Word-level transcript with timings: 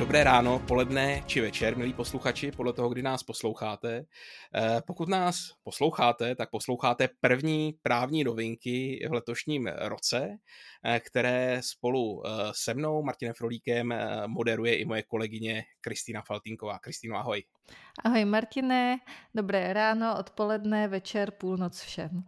Dobré 0.00 0.24
ráno, 0.24 0.64
poledne 0.64 1.20
či 1.28 1.44
večer, 1.44 1.76
milí 1.76 1.92
posluchači, 1.92 2.52
podle 2.52 2.72
toho, 2.72 2.88
kdy 2.88 3.02
nás 3.02 3.22
posloucháte. 3.22 4.04
Eh, 4.54 4.82
pokud 4.86 5.08
nás 5.08 5.52
posloucháte, 5.62 6.34
tak 6.34 6.50
posloucháte 6.50 7.08
první 7.20 7.74
právní 7.82 8.24
novinky 8.24 9.06
v 9.08 9.12
letošním 9.12 9.66
roce, 9.66 10.38
eh, 10.84 11.00
které 11.00 11.60
spolu 11.64 12.22
eh, 12.26 12.30
se 12.52 12.74
mnou, 12.74 13.02
Martinem 13.02 13.34
Frolíkem, 13.34 13.94
moderuje 14.26 14.76
i 14.76 14.84
moje 14.84 15.02
kolegyně 15.02 15.64
Kristýna 15.80 16.22
Faltinková. 16.22 16.78
Kristýno, 16.78 17.16
ahoj. 17.16 17.44
Ahoj 18.04 18.24
Martine, 18.24 18.98
dobré 19.34 19.72
ráno, 19.72 20.18
odpoledne, 20.18 20.88
večer, 20.88 21.30
půlnoc 21.30 21.80
všem. 21.80 22.24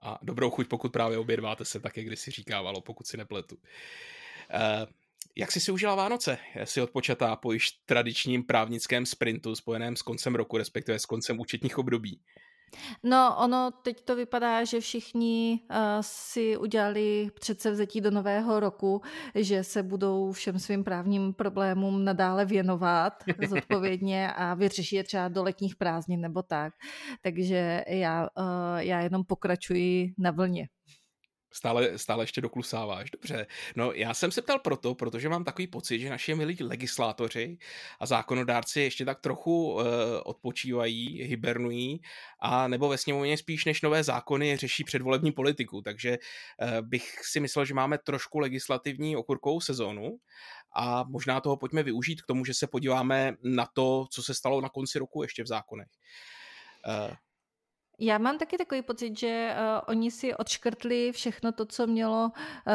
A 0.00 0.18
dobrou 0.22 0.50
chuť, 0.50 0.68
pokud 0.68 0.92
právě 0.92 1.18
obědváte 1.18 1.64
se 1.64 1.80
tak, 1.80 1.96
jak 1.96 2.18
si 2.18 2.30
říkávalo, 2.30 2.80
pokud 2.80 3.06
si 3.06 3.16
nepletu. 3.16 3.56
Jak 5.36 5.52
jsi 5.52 5.60
si 5.60 5.72
užila 5.72 5.94
Vánoce? 5.94 6.38
Jsi 6.64 6.80
odpočatá 6.80 7.36
po 7.36 7.52
již 7.52 7.70
tradičním 7.70 8.42
právnickém 8.42 9.06
sprintu 9.06 9.54
spojeném 9.54 9.96
s 9.96 10.02
koncem 10.02 10.34
roku, 10.34 10.56
respektive 10.58 10.98
s 10.98 11.06
koncem 11.06 11.40
účetních 11.40 11.78
období? 11.78 12.20
No, 13.02 13.36
ono 13.38 13.70
teď 13.82 14.04
to 14.04 14.16
vypadá, 14.16 14.64
že 14.64 14.80
všichni 14.80 15.60
uh, 15.70 15.76
si 16.00 16.56
udělali 16.56 17.30
předsevzetí 17.40 18.00
do 18.00 18.10
nového 18.10 18.60
roku, 18.60 19.02
že 19.34 19.64
se 19.64 19.82
budou 19.82 20.32
všem 20.32 20.58
svým 20.58 20.84
právním 20.84 21.34
problémům 21.34 22.04
nadále 22.04 22.44
věnovat 22.44 23.12
zodpovědně 23.48 24.32
a 24.32 24.54
vyřeší 24.54 24.96
je 24.96 25.04
třeba 25.04 25.28
do 25.28 25.42
letních 25.42 25.76
prázdnin 25.76 26.20
nebo 26.20 26.42
tak. 26.42 26.74
Takže 27.22 27.84
já, 27.88 28.28
uh, 28.38 28.46
já 28.76 29.00
jenom 29.00 29.24
pokračuji 29.24 30.14
na 30.18 30.30
vlně. 30.30 30.68
Stále, 31.56 31.98
stále 31.98 32.22
ještě 32.22 32.40
doklusáváš, 32.40 33.10
dobře. 33.10 33.46
No 33.76 33.92
já 33.92 34.14
jsem 34.14 34.30
se 34.30 34.42
ptal 34.42 34.58
proto, 34.58 34.94
protože 34.94 35.28
mám 35.28 35.44
takový 35.44 35.66
pocit, 35.66 35.98
že 35.98 36.10
naši 36.10 36.34
milí 36.34 36.56
legislátoři 36.60 37.58
a 38.00 38.06
zákonodárci 38.06 38.80
ještě 38.80 39.04
tak 39.04 39.20
trochu 39.20 39.72
uh, 39.72 39.82
odpočívají, 40.24 41.22
hibernují 41.22 42.00
a 42.40 42.68
nebo 42.68 42.88
ve 42.88 42.98
sněmovně 42.98 43.36
spíš 43.36 43.64
než 43.64 43.82
nové 43.82 44.04
zákony 44.04 44.56
řeší 44.56 44.84
předvolební 44.84 45.32
politiku, 45.32 45.82
takže 45.82 46.18
uh, 46.18 46.86
bych 46.88 47.14
si 47.22 47.40
myslel, 47.40 47.64
že 47.64 47.74
máme 47.74 47.98
trošku 47.98 48.38
legislativní 48.38 49.16
okurkovou 49.16 49.60
sezónu 49.60 50.16
a 50.74 51.04
možná 51.04 51.40
toho 51.40 51.56
pojďme 51.56 51.82
využít 51.82 52.22
k 52.22 52.26
tomu, 52.26 52.44
že 52.44 52.54
se 52.54 52.66
podíváme 52.66 53.32
na 53.42 53.66
to, 53.72 54.06
co 54.10 54.22
se 54.22 54.34
stalo 54.34 54.60
na 54.60 54.68
konci 54.68 54.98
roku 54.98 55.22
ještě 55.22 55.42
v 55.42 55.46
zákonech. 55.46 55.88
Uh, 57.08 57.16
já 57.98 58.18
mám 58.18 58.38
taky 58.38 58.58
takový 58.58 58.82
pocit, 58.82 59.18
že 59.18 59.54
uh, 59.54 59.80
oni 59.88 60.10
si 60.10 60.34
odškrtli 60.34 61.12
všechno 61.12 61.52
to, 61.52 61.66
co 61.66 61.86
mělo 61.86 62.24
uh, 62.24 62.72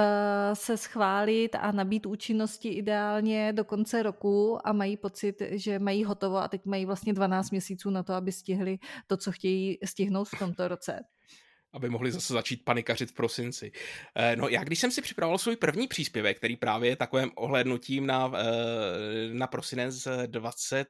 se 0.54 0.78
schválit 0.78 1.56
a 1.56 1.72
nabít 1.72 2.06
účinnosti 2.06 2.70
ideálně 2.70 3.54
do 3.54 3.66
konce 3.66 4.04
roku 4.04 4.68
a 4.68 4.74
mají 4.74 4.98
pocit, 4.98 5.36
že 5.52 5.80
mají 5.80 6.04
hotovo 6.04 6.38
a 6.38 6.48
teď 6.48 6.66
mají 6.66 6.86
vlastně 6.86 7.14
12 7.14 7.52
měsíců 7.52 7.90
na 7.90 8.04
to, 8.04 8.14
aby 8.14 8.32
stihli 8.32 8.80
to, 9.08 9.18
co 9.18 9.32
chtějí 9.32 9.78
stihnout 9.86 10.30
v 10.30 10.40
tomto 10.40 10.68
roce 10.68 11.00
aby 11.74 11.90
mohli 11.90 12.12
zase 12.12 12.34
začít 12.34 12.66
panikařit 12.66 13.10
v 13.10 13.14
prosinci. 13.14 13.72
Eh, 14.16 14.36
no 14.36 14.48
já 14.48 14.64
když 14.64 14.80
jsem 14.80 14.92
si 14.92 15.02
připravoval 15.02 15.38
svůj 15.38 15.56
první 15.56 15.88
příspěvek, 15.88 16.38
který 16.38 16.58
právě 16.58 16.90
je 16.90 16.96
takovým 16.96 17.32
ohlédnutím 17.36 18.06
na, 18.06 18.32
na 19.34 19.48
prosinec 19.48 20.08
20 20.26 20.88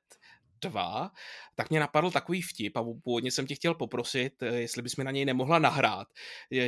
2, 0.70 1.12
tak 1.56 1.70
mě 1.70 1.80
napadl 1.80 2.12
takový 2.12 2.42
vtip 2.42 2.78
a 2.78 2.84
původně 3.04 3.31
jsem 3.31 3.48
tě 3.48 3.56
chtěl 3.56 3.73
poprosit, 3.73 4.44
eh, 4.44 4.45
jestli 4.45 4.81
bys 4.81 4.95
mi 4.95 5.03
na 5.03 5.12
něj 5.12 5.26
nemohla 5.26 5.59
nahrát, 5.59 6.08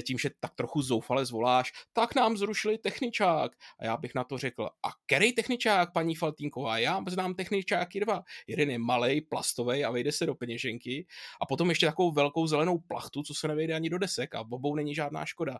tím, 0.08 0.17
že 0.17 0.30
tak 0.39 0.55
trochu 0.55 0.81
zoufale 0.81 1.25
zvoláš, 1.25 1.72
tak 1.94 2.16
nám 2.16 2.38
zrušili 2.38 2.77
techničák. 2.77 3.52
A 3.80 3.85
já 3.85 3.97
bych 3.97 4.16
na 4.16 4.23
to 4.23 4.38
řekl, 4.38 4.69
a 4.84 4.90
který 5.06 5.34
techničák, 5.34 5.94
paní 5.94 6.16
Faltínková? 6.16 6.78
Já 6.78 7.01
znám 7.09 7.34
techničáky 7.34 8.00
dva. 8.00 8.23
Jeden 8.47 8.69
je 8.69 8.78
malý, 8.79 9.22
plastový 9.22 9.85
a 9.85 9.91
vejde 9.91 10.12
se 10.12 10.25
do 10.25 10.35
peněženky. 10.35 11.06
A 11.41 11.45
potom 11.45 11.69
ještě 11.69 11.85
takovou 11.85 12.12
velkou 12.12 12.47
zelenou 12.47 12.79
plachtu, 12.79 13.23
co 13.23 13.34
se 13.34 13.47
nevejde 13.47 13.73
ani 13.73 13.89
do 13.89 13.97
desek 13.97 14.35
a 14.35 14.41
obou 14.41 14.75
není 14.75 14.95
žádná 14.95 15.25
škoda. 15.25 15.59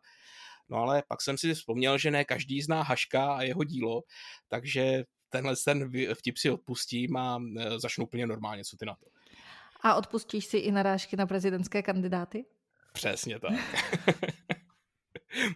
No 0.70 0.78
ale 0.78 1.04
pak 1.08 1.22
jsem 1.22 1.38
si 1.38 1.54
vzpomněl, 1.54 1.98
že 1.98 2.12
ne 2.12 2.26
každý 2.26 2.62
zná 2.62 2.84
Haška 2.84 3.34
a 3.34 3.42
jeho 3.42 3.64
dílo, 3.64 4.02
takže 4.48 5.04
tenhle 5.34 5.56
ten 5.66 5.92
vtip 6.14 6.38
si 6.38 6.50
odpustím 6.50 7.16
a 7.18 7.42
e, 7.58 7.80
začnu 7.80 8.06
úplně 8.06 8.28
normálně, 8.28 8.64
co 8.64 8.78
ty 8.78 8.86
na 8.86 8.96
to. 8.96 9.06
A 9.82 9.96
odpustíš 9.96 10.46
si 10.46 10.58
i 10.58 10.72
narážky 10.72 11.18
na 11.18 11.26
prezidentské 11.26 11.82
kandidáty? 11.82 12.46
Přesně 12.94 13.40
tak. 13.40 13.54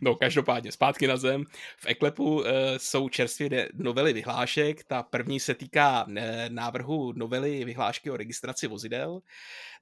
No, 0.02 0.16
každopádně, 0.16 0.72
zpátky 0.72 1.08
na 1.08 1.18
zem. 1.18 1.44
V 1.78 1.86
Eklepu 1.86 2.46
e, 2.46 2.80
jsou 2.80 3.10
čerstvě 3.10 3.70
novely 3.74 4.14
vyhlášek. 4.14 4.84
Ta 4.84 5.04
první 5.04 5.40
se 5.40 5.54
týká 5.54 6.06
e, 6.18 6.50
návrhu 6.50 7.14
novely 7.14 7.66
vyhlášky 7.66 8.12
o 8.12 8.18
registraci 8.18 8.68
vozidel. 8.68 9.20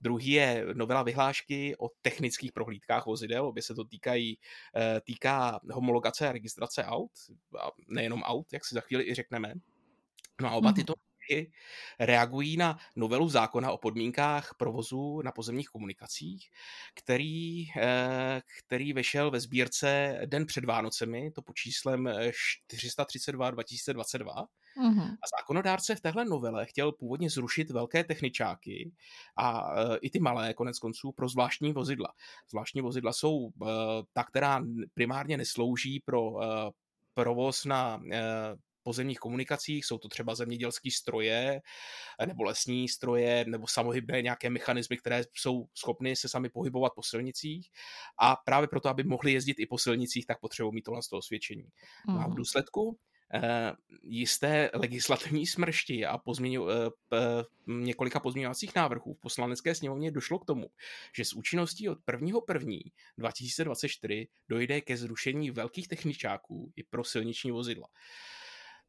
Druhý 0.01 0.29
je 0.29 0.65
novela 0.73 1.03
vyhlášky 1.03 1.75
o 1.79 1.89
technických 2.01 2.51
prohlídkách 2.51 3.05
vozidel. 3.05 3.45
Obě 3.45 3.63
se 3.63 3.75
to 3.75 3.83
týkají, 3.83 4.37
e, 4.75 5.01
týká 5.01 5.59
homologace 5.71 6.29
a 6.29 6.31
registrace 6.31 6.83
aut. 6.83 7.11
A 7.59 7.71
nejenom 7.87 8.23
aut, 8.23 8.53
jak 8.53 8.65
si 8.65 8.75
za 8.75 8.81
chvíli 8.81 9.09
i 9.09 9.13
řekneme. 9.13 9.53
No 10.41 10.49
a 10.49 10.51
oba 10.51 10.69
mhm. 10.69 10.75
tyto 10.75 10.93
návrhy 11.25 11.51
reagují 11.99 12.57
na 12.57 12.77
novelu 12.95 13.29
zákona 13.29 13.71
o 13.71 13.77
podmínkách 13.77 14.55
provozu 14.57 15.21
na 15.21 15.31
pozemních 15.31 15.67
komunikacích, 15.67 16.49
který, 16.95 17.65
eh, 17.77 18.41
který 18.65 18.93
vešel 18.93 19.31
ve 19.31 19.39
sbírce 19.39 20.19
den 20.25 20.45
před 20.45 20.65
Vánocemi, 20.65 21.31
to 21.31 21.41
po 21.41 21.53
číslem 21.53 22.09
432 22.31 23.51
2022. 23.51 24.33
Mm-hmm. 24.77 25.11
A 25.11 25.25
zákonodárce 25.39 25.95
v 25.95 26.01
téhle 26.01 26.25
novele 26.25 26.65
chtěl 26.65 26.91
původně 26.91 27.29
zrušit 27.29 27.71
velké 27.71 28.03
techničáky 28.03 28.91
a 29.37 29.73
e, 29.75 29.97
i 29.97 30.09
ty 30.09 30.19
malé, 30.19 30.53
konec 30.53 30.79
konců, 30.79 31.11
pro 31.11 31.29
zvláštní 31.29 31.73
vozidla. 31.73 32.07
Zvláštní 32.51 32.81
vozidla 32.81 33.13
jsou 33.13 33.47
e, 33.47 33.51
ta, 34.13 34.23
která 34.23 34.63
primárně 34.93 35.37
neslouží 35.37 35.99
pro 35.99 36.31
provoz 37.13 37.65
na 37.65 38.01
pozemních 38.85 39.19
komunikacích, 39.19 39.85
jsou 39.85 39.97
to 39.97 40.07
třeba 40.07 40.35
zemědělské 40.35 40.91
stroje, 40.91 41.61
nebo 42.25 42.43
lesní 42.43 42.89
stroje, 42.89 43.45
nebo 43.47 43.67
samohybné 43.67 44.21
nějaké 44.21 44.49
mechanismy, 44.49 44.97
které 44.97 45.23
jsou 45.33 45.65
schopny 45.73 46.15
se 46.15 46.29
sami 46.29 46.49
pohybovat 46.49 46.93
po 46.95 47.03
silnicích 47.03 47.69
a 48.21 48.35
právě 48.35 48.67
proto, 48.67 48.89
aby 48.89 49.03
mohli 49.03 49.33
jezdit 49.33 49.59
i 49.59 49.65
po 49.65 49.77
silnicích, 49.77 50.25
tak 50.25 50.39
potřebují 50.39 50.75
mít 50.75 50.81
tohle 50.81 51.01
z 51.01 51.09
toho 51.09 51.19
osvědčení. 51.19 51.67
No 52.07 52.19
a 52.19 52.25
v 52.25 52.27
mhm. 52.27 52.35
důsledku 52.35 52.97
Uh, 53.33 53.41
jisté 54.03 54.69
legislativní 54.73 55.47
smršti 55.47 56.05
a 56.05 56.17
pozměňu, 56.17 56.63
uh, 56.63 56.69
uh, 56.69 57.83
několika 57.85 58.19
pozměňovacích 58.19 58.75
návrhů 58.75 59.13
v 59.13 59.19
poslanecké 59.19 59.75
sněmovně 59.75 60.11
došlo 60.11 60.39
k 60.39 60.45
tomu, 60.45 60.67
že 61.15 61.25
s 61.25 61.33
účinností 61.33 61.89
od 61.89 61.97
1.1.2024 61.97 62.91
2024 63.17 64.27
dojde 64.49 64.81
ke 64.81 64.97
zrušení 64.97 65.51
velkých 65.51 65.87
techničáků 65.87 66.73
i 66.75 66.83
pro 66.83 67.03
silniční 67.03 67.51
vozidla. 67.51 67.87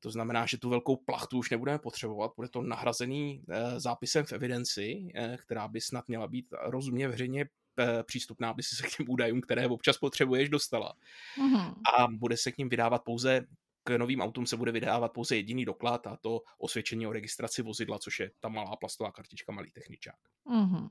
To 0.01 0.11
znamená, 0.11 0.47
že 0.47 0.59
tu 0.59 0.69
velkou 0.69 0.97
plachtu 0.97 1.39
už 1.39 1.51
nebudeme 1.51 1.79
potřebovat, 1.79 2.33
bude 2.37 2.49
to 2.49 2.63
nahrazený 2.63 3.43
eh, 3.49 3.81
zápisem 3.81 4.25
v 4.25 4.33
evidenci, 4.33 5.09
eh, 5.15 5.37
která 5.41 5.69
by 5.69 5.81
snad 5.81 6.09
měla 6.09 6.29
být 6.29 6.47
rozumně 6.63 7.09
veřejně 7.09 7.49
eh, 7.79 8.03
přístupná, 8.03 8.51
aby 8.51 8.63
si 8.63 8.77
se 8.77 8.83
k 8.83 8.97
těm 8.97 9.07
údajům, 9.09 9.41
které 9.41 9.67
občas 9.67 9.99
potřebuješ, 9.99 10.49
dostala. 10.49 10.95
Mm-hmm. 11.39 11.75
A 11.99 12.07
bude 12.11 12.37
se 12.37 12.53
k 12.53 12.59
ním 12.59 12.69
vydávat 12.69 13.05
pouze 13.05 13.47
k 13.85 13.99
novým 13.99 14.21
autům 14.21 14.47
se 14.47 14.57
bude 14.57 14.73
vydávat 14.73 15.13
pouze 15.13 15.37
jediný 15.37 15.65
doklad 15.65 16.07
a 16.07 16.17
to 16.17 16.43
osvědčení 16.59 17.07
o 17.07 17.13
registraci 17.13 17.63
vozidla, 17.63 17.99
což 17.99 18.21
je 18.21 18.31
ta 18.41 18.49
malá 18.49 18.77
plastová 18.77 19.13
kartička, 19.13 19.53
malý 19.53 19.71
techničák. 19.71 20.19
Mm-hmm. 20.47 20.89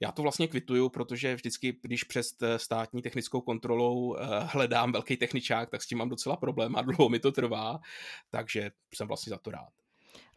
Já 0.00 0.12
to 0.12 0.22
vlastně 0.22 0.48
kvituju, 0.48 0.88
protože 0.88 1.34
vždycky, 1.34 1.78
když 1.82 2.04
přes 2.04 2.34
státní 2.56 3.02
technickou 3.02 3.40
kontrolou 3.40 4.16
eh, 4.16 4.20
hledám 4.40 4.92
velký 4.92 5.16
techničák, 5.16 5.70
tak 5.70 5.82
s 5.82 5.86
tím 5.86 5.98
mám 5.98 6.08
docela 6.08 6.36
problém 6.36 6.76
a 6.76 6.82
dlouho 6.82 7.08
mi 7.08 7.18
to 7.18 7.32
trvá, 7.32 7.80
takže 8.30 8.70
jsem 8.94 9.08
vlastně 9.08 9.30
za 9.30 9.38
to 9.38 9.50
rád. 9.50 9.68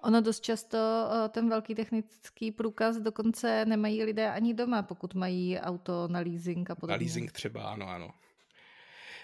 Ono 0.04 0.21
dost 0.21 0.39
často 0.39 0.77
eh, 0.77 1.30
ten 1.30 1.50
velký 1.50 1.75
technický 1.75 2.51
průkaz 2.51 2.98
dokonce 2.98 3.65
nemají 3.65 4.04
lidé 4.04 4.31
ani 4.31 4.54
doma, 4.54 4.81
pokud 4.81 5.13
mají 5.13 5.60
auto 5.60 6.07
na 6.07 6.19
leasing 6.19 6.69
a 6.69 6.75
podobně. 6.75 6.98
Na 6.98 7.03
leasing 7.03 7.31
třeba, 7.31 7.63
ano, 7.63 7.88
ano. 7.88 8.10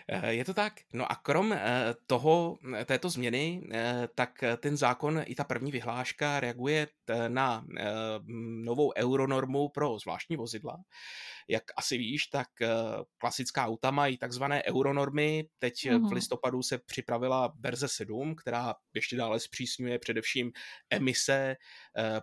Eh, 0.10 0.34
je 0.34 0.46
to 0.46 0.54
tak. 0.54 0.74
No 0.94 1.12
a 1.12 1.16
krom 1.16 1.54
eh, 1.54 1.96
toho, 2.08 2.58
eh, 2.76 2.86
této 2.86 3.10
změny, 3.10 3.62
tak 4.16 4.44
ten 4.58 4.78
zákon 4.78 5.22
i 5.26 5.36
ta 5.36 5.44
první 5.44 5.72
vyhláška 5.72 6.40
reaguje 6.40 6.88
na 7.28 7.66
novou 8.64 8.94
euronormu 8.98 9.70
pro 9.70 10.00
zvláštní 10.00 10.38
vozidla. 10.38 10.78
Jak 11.48 11.64
asi 11.78 11.98
víš, 11.98 12.28
tak 12.28 12.48
klasická 13.18 13.66
auta 13.66 13.92
mají 13.92 14.18
takzvané 14.18 14.64
euronormy. 14.64 15.46
Teď 15.60 15.74
mm-hmm. 15.74 15.98
v 15.98 16.02
mhm. 16.02 16.14
listopadu 16.14 16.64
se 16.64 16.78
připravila 16.78 17.54
verze 17.60 17.88
7, 17.88 18.36
která 18.36 18.76
ještě 18.94 19.16
dále 19.16 19.40
zpřísňuje 19.40 20.00
především 20.00 20.52
emise 20.90 21.56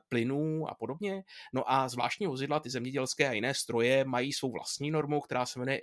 plynů 0.09 0.71
a 0.71 0.75
podobně. 0.75 1.23
No 1.55 1.73
a 1.73 1.89
zvláštní 1.89 2.27
vozidla, 2.27 2.61
ty 2.61 2.71
zemědělské 2.71 3.29
a 3.29 3.33
jiné 3.33 3.55
stroje 3.55 4.05
mají 4.05 4.33
svou 4.33 4.53
vlastní 4.53 4.91
normu, 4.91 5.21
která 5.21 5.47
se 5.47 5.59
jmenuje 5.59 5.81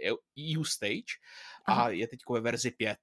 EU 0.56 0.64
Stage 0.64 1.18
a 1.68 1.90
je 1.90 2.08
teď 2.08 2.20
ve 2.30 2.42
verzi 2.42 2.72
5. 2.72 2.98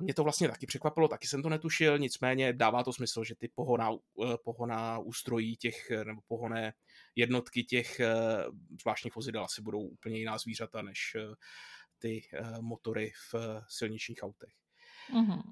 Mě 0.00 0.14
to 0.14 0.24
vlastně 0.24 0.48
taky 0.48 0.66
překvapilo, 0.66 1.08
taky 1.08 1.26
jsem 1.26 1.42
to 1.42 1.48
netušil, 1.48 1.98
nicméně 1.98 2.52
dává 2.52 2.84
to 2.84 2.92
smysl, 2.92 3.24
že 3.24 3.34
ty 3.34 3.48
pohona, 3.48 3.90
pohona 4.44 4.98
ústrojí 4.98 5.56
těch, 5.56 5.90
nebo 6.04 6.20
pohoné 6.26 6.72
jednotky 7.16 7.64
těch 7.64 8.00
zvláštních 8.80 9.14
vozidel 9.14 9.44
asi 9.44 9.62
budou 9.62 9.80
úplně 9.80 10.18
jiná 10.18 10.38
zvířata 10.38 10.82
než 10.82 11.16
ty 11.98 12.22
motory 12.60 13.12
v 13.32 13.34
silničních 13.68 14.22
autech. 14.22 14.52
Mm-hmm. 15.12 15.42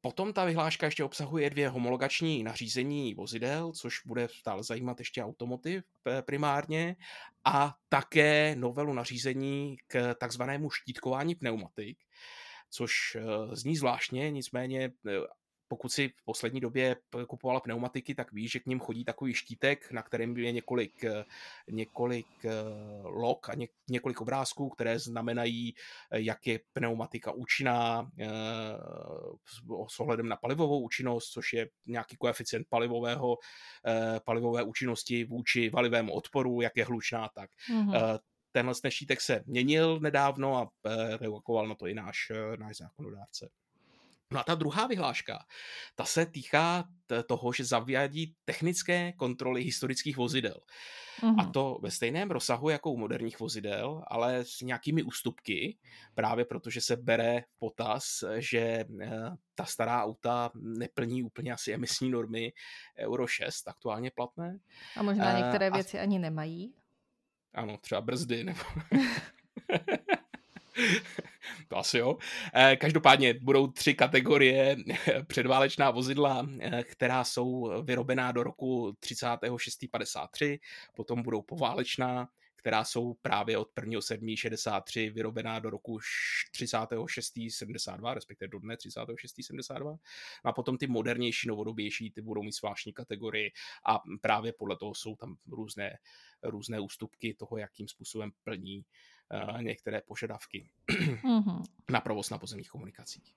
Potom 0.00 0.32
ta 0.32 0.44
vyhláška 0.44 0.86
ještě 0.86 1.04
obsahuje 1.04 1.50
dvě 1.50 1.68
homologační 1.68 2.42
nařízení 2.42 3.14
vozidel, 3.14 3.72
což 3.72 3.94
bude 4.06 4.28
stále 4.28 4.62
zajímat 4.62 4.98
ještě 4.98 5.24
automotiv 5.24 5.84
primárně, 6.26 6.96
a 7.44 7.74
také 7.88 8.56
novelu 8.56 8.92
nařízení 8.92 9.76
k 9.86 10.14
takzvanému 10.14 10.70
štítkování 10.70 11.34
pneumatik, 11.34 11.98
což 12.70 12.92
eh, 13.16 13.22
zní 13.56 13.76
zvláštně, 13.76 14.30
nicméně 14.30 14.92
eh, 15.08 15.12
pokud 15.68 15.92
si 15.92 16.08
v 16.08 16.24
poslední 16.24 16.60
době 16.60 16.96
kupovala 17.26 17.60
pneumatiky, 17.60 18.14
tak 18.14 18.32
víš, 18.32 18.52
že 18.52 18.60
k 18.60 18.66
ním 18.66 18.80
chodí 18.80 19.04
takový 19.04 19.34
štítek, 19.34 19.92
na 19.92 20.02
kterém 20.02 20.36
je 20.36 20.52
několik, 20.52 21.04
eh, 21.04 21.24
několik 21.70 22.26
eh, 22.44 22.50
log 23.02 23.48
a 23.48 23.54
ně, 23.54 23.68
několik 23.90 24.20
obrázků, 24.20 24.68
které 24.68 24.98
znamenají, 24.98 25.74
eh, 26.10 26.20
jak 26.20 26.46
je 26.46 26.60
pneumatika 26.72 27.32
účinná 27.32 28.10
s 29.88 30.00
ohledem 30.00 30.28
na 30.28 30.36
palivovou 30.36 30.80
účinnost, 30.80 31.30
což 31.30 31.52
je 31.52 31.68
nějaký 31.86 32.16
koeficient 32.16 32.66
palivového, 32.68 33.38
palivové 34.24 34.62
účinnosti 34.62 35.24
vůči 35.24 35.70
valivému 35.70 36.12
odporu, 36.12 36.60
jak 36.60 36.76
je 36.76 36.84
hlučná, 36.84 37.28
tak. 37.34 37.50
Mm-hmm 37.70 38.18
tenhle 38.52 38.74
štítek 38.88 39.20
se 39.20 39.42
měnil 39.46 40.00
nedávno 40.00 40.56
a 40.56 40.70
reagoval 41.20 41.68
na 41.68 41.74
to 41.74 41.86
i 41.86 41.94
náš, 41.94 42.32
náš 42.56 42.76
zákonodárce. 42.76 43.48
No 44.32 44.40
a 44.40 44.44
ta 44.44 44.54
druhá 44.54 44.86
vyhláška, 44.86 45.46
ta 45.94 46.04
se 46.04 46.26
týká 46.26 46.84
toho, 47.26 47.52
že 47.52 47.64
zavádí 47.64 48.34
technické 48.44 49.12
kontroly 49.12 49.62
historických 49.62 50.16
vozidel. 50.16 50.60
Mm-hmm. 51.20 51.40
A 51.40 51.50
to 51.50 51.78
ve 51.82 51.90
stejném 51.90 52.30
rozsahu 52.30 52.68
jako 52.68 52.92
u 52.92 52.96
moderních 52.96 53.40
vozidel, 53.40 54.04
ale 54.06 54.44
s 54.44 54.60
nějakými 54.60 55.02
ústupky, 55.02 55.78
právě 56.14 56.44
protože 56.44 56.80
se 56.80 56.96
bere 56.96 57.40
v 57.40 57.58
potaz, 57.58 58.24
že 58.36 58.58
eh, 59.00 59.30
ta 59.54 59.64
stará 59.64 60.04
auta 60.04 60.50
neplní 60.54 61.22
úplně 61.22 61.52
asi 61.52 61.72
emisní 61.72 62.10
normy 62.10 62.52
Euro 62.98 63.26
6 63.26 63.68
aktuálně 63.68 64.10
platné. 64.10 64.58
A 64.96 65.02
možná 65.02 65.38
některé 65.38 65.70
věci 65.70 65.98
a... 65.98 66.02
ani 66.02 66.18
nemají. 66.18 66.74
Ano, 67.54 67.78
třeba 67.78 68.00
brzdy 68.00 68.44
nebo... 68.44 68.60
asi 71.78 71.98
jo. 71.98 72.16
Eh, 72.54 72.76
každopádně 72.76 73.34
budou 73.34 73.66
tři 73.66 73.94
kategorie 73.94 74.76
předválečná 75.26 75.90
vozidla, 75.90 76.46
eh, 76.60 76.82
která 76.82 77.24
jsou 77.24 77.72
vyrobená 77.82 78.32
do 78.32 78.42
roku 78.42 78.96
36.53, 79.00 80.60
potom 80.94 81.22
budou 81.22 81.42
poválečná, 81.42 82.28
která 82.66 82.84
jsou 82.84 83.14
právě 83.14 83.58
od 83.58 83.68
1.7.63 83.74 85.10
vyrobená 85.10 85.58
do 85.58 85.70
roku 85.70 85.98
36.72, 86.52 88.14
respektive 88.14 88.48
do 88.48 88.58
dne 88.58 88.76
36.72. 88.76 89.98
No 90.44 90.50
a 90.50 90.52
potom 90.52 90.78
ty 90.78 90.86
modernější, 90.86 91.48
novodobější, 91.48 92.10
ty 92.10 92.22
budou 92.22 92.42
mít 92.42 92.54
zvláštní 92.54 92.92
kategorii 92.92 93.52
a 93.86 94.02
právě 94.20 94.52
podle 94.52 94.76
toho 94.76 94.94
jsou 94.94 95.16
tam 95.16 95.36
různé, 95.46 95.98
různé 96.42 96.80
ústupky 96.80 97.34
toho, 97.34 97.58
jakým 97.58 97.88
způsobem 97.88 98.30
plní 98.44 98.84
Eh, 98.84 99.15
některé 99.60 100.00
požadavky 100.00 100.68
mm-hmm. 100.88 101.62
na 101.90 102.00
provoz 102.00 102.30
na 102.30 102.38
pozemních 102.38 102.68
komunikacích. 102.68 103.34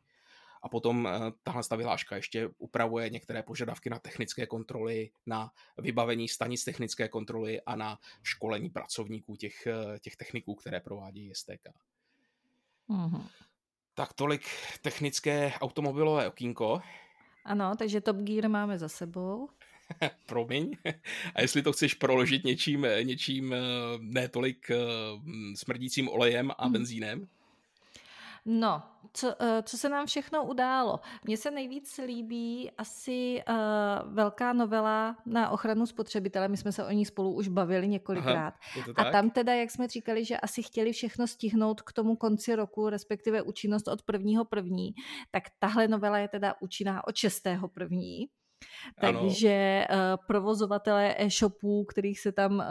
A 0.61 0.69
potom 0.69 1.07
eh, 1.07 1.19
tahle 1.43 1.63
vyhláška 1.77 2.15
ještě 2.15 2.49
upravuje 2.57 3.09
některé 3.09 3.43
požadavky 3.43 3.89
na 3.89 3.99
technické 3.99 4.45
kontroly, 4.47 5.11
na 5.25 5.51
vybavení 5.77 6.27
stanic 6.27 6.63
technické 6.63 7.07
kontroly 7.07 7.61
a 7.61 7.75
na 7.75 7.99
školení 8.23 8.69
pracovníků 8.69 9.35
těch, 9.35 9.67
eh, 9.67 9.99
těch 9.99 10.15
techniků, 10.15 10.55
které 10.55 10.79
provádí 10.79 11.31
STK. 11.35 11.67
Mm-hmm. 12.89 13.23
Tak 13.93 14.13
tolik 14.13 14.43
technické 14.81 15.53
automobilové 15.61 16.27
okýnko. 16.27 16.81
Ano, 17.45 17.75
takže 17.75 18.01
Top 18.01 18.17
Gear 18.17 18.49
máme 18.49 18.77
za 18.77 18.89
sebou. 18.89 19.49
promiň. 20.25 20.75
A 21.35 21.41
jestli 21.41 21.61
to 21.61 21.71
chceš 21.71 21.93
proložit 21.93 22.43
něčím, 22.43 22.87
něčím 23.03 23.53
eh, 23.53 23.59
ne 23.99 24.27
tolik 24.27 24.71
eh, 24.71 24.77
smrdícím 25.55 26.09
olejem 26.09 26.51
a 26.57 26.63
hmm. 26.63 26.73
benzínem? 26.73 27.27
No, 28.45 28.83
co, 29.13 29.35
eh, 29.39 29.63
co 29.63 29.77
se 29.77 29.89
nám 29.89 30.05
všechno 30.05 30.45
událo? 30.45 30.99
Mně 31.23 31.37
se 31.37 31.51
nejvíc 31.51 31.99
líbí 32.05 32.71
asi 32.77 33.43
uh, 33.49 34.13
velká 34.13 34.53
novela 34.53 35.17
na 35.25 35.49
ochranu 35.49 35.85
spotřebitele. 35.85 36.47
My 36.47 36.57
jsme 36.57 36.71
se 36.71 36.85
o 36.85 36.91
ní 36.91 37.05
spolu 37.05 37.33
už 37.33 37.47
bavili 37.47 37.87
několikrát. 37.87 38.53
Aha, 38.77 38.93
a 38.95 39.11
tam 39.11 39.29
teda, 39.29 39.53
jak 39.53 39.71
jsme 39.71 39.87
říkali, 39.87 40.25
že 40.25 40.37
asi 40.37 40.63
chtěli 40.63 40.91
všechno 40.91 41.27
stihnout 41.27 41.81
k 41.81 41.93
tomu 41.93 42.15
konci 42.15 42.55
roku, 42.55 42.89
respektive 42.89 43.41
účinnost 43.41 43.87
od 43.87 44.01
prvního 44.01 44.45
první, 44.45 44.93
tak 45.31 45.43
tahle 45.59 45.87
novela 45.87 46.17
je 46.17 46.27
teda 46.27 46.55
účinná 46.61 47.07
od 47.07 47.15
šestého 47.15 47.67
první. 47.67 48.27
Takže 49.01 49.85
uh, 49.89 49.97
provozovatelé 50.27 51.15
e-shopů, 51.17 51.85
kterých 51.85 52.19
se 52.19 52.31
tam 52.31 52.55
uh, 52.55 52.65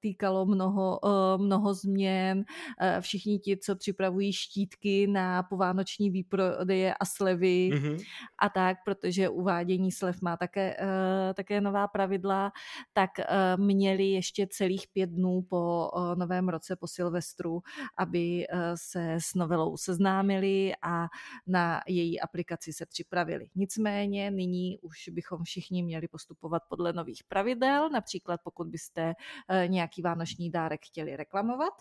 týkalo 0.00 0.46
mnoho, 0.46 0.98
uh, 1.02 1.42
mnoho 1.42 1.74
změn, 1.74 2.38
uh, 2.38 3.00
všichni 3.00 3.38
ti, 3.38 3.56
co 3.56 3.76
připravují 3.76 4.32
štítky 4.32 5.06
na 5.06 5.42
povánoční 5.42 6.10
výprodeje 6.10 6.94
a 6.94 7.04
slevy 7.04 7.70
mm-hmm. 7.72 8.04
a 8.38 8.48
tak, 8.48 8.76
protože 8.84 9.28
uvádění 9.28 9.92
slev 9.92 10.22
má 10.22 10.36
také, 10.36 10.76
uh, 10.80 11.34
také 11.34 11.60
nová 11.60 11.88
pravidla, 11.88 12.52
tak 12.92 13.10
uh, 13.18 13.24
měli 13.64 14.04
ještě 14.04 14.46
celých 14.50 14.86
pět 14.92 15.10
dnů 15.10 15.42
po 15.42 15.90
uh, 15.96 16.14
novém 16.16 16.48
roce, 16.48 16.76
po 16.76 16.86
Silvestru, 16.86 17.60
aby 17.98 18.46
uh, 18.52 18.58
se 18.74 19.14
s 19.14 19.34
novelou 19.34 19.76
seznámili 19.76 20.72
a 20.82 21.06
na 21.46 21.80
její 21.88 22.20
aplikaci 22.20 22.72
se 22.72 22.86
připravili. 22.86 23.46
Nicméně 23.54 24.30
nyní 24.30 24.78
už 24.78 25.08
bychom 25.24 25.44
všichni 25.44 25.82
měli 25.82 26.08
postupovat 26.08 26.62
podle 26.68 26.92
nových 26.92 27.24
pravidel, 27.24 27.90
například 27.90 28.40
pokud 28.44 28.66
byste 28.66 29.14
eh, 29.48 29.68
nějaký 29.68 30.02
vánoční 30.02 30.50
dárek 30.50 30.80
chtěli 30.86 31.16
reklamovat. 31.16 31.72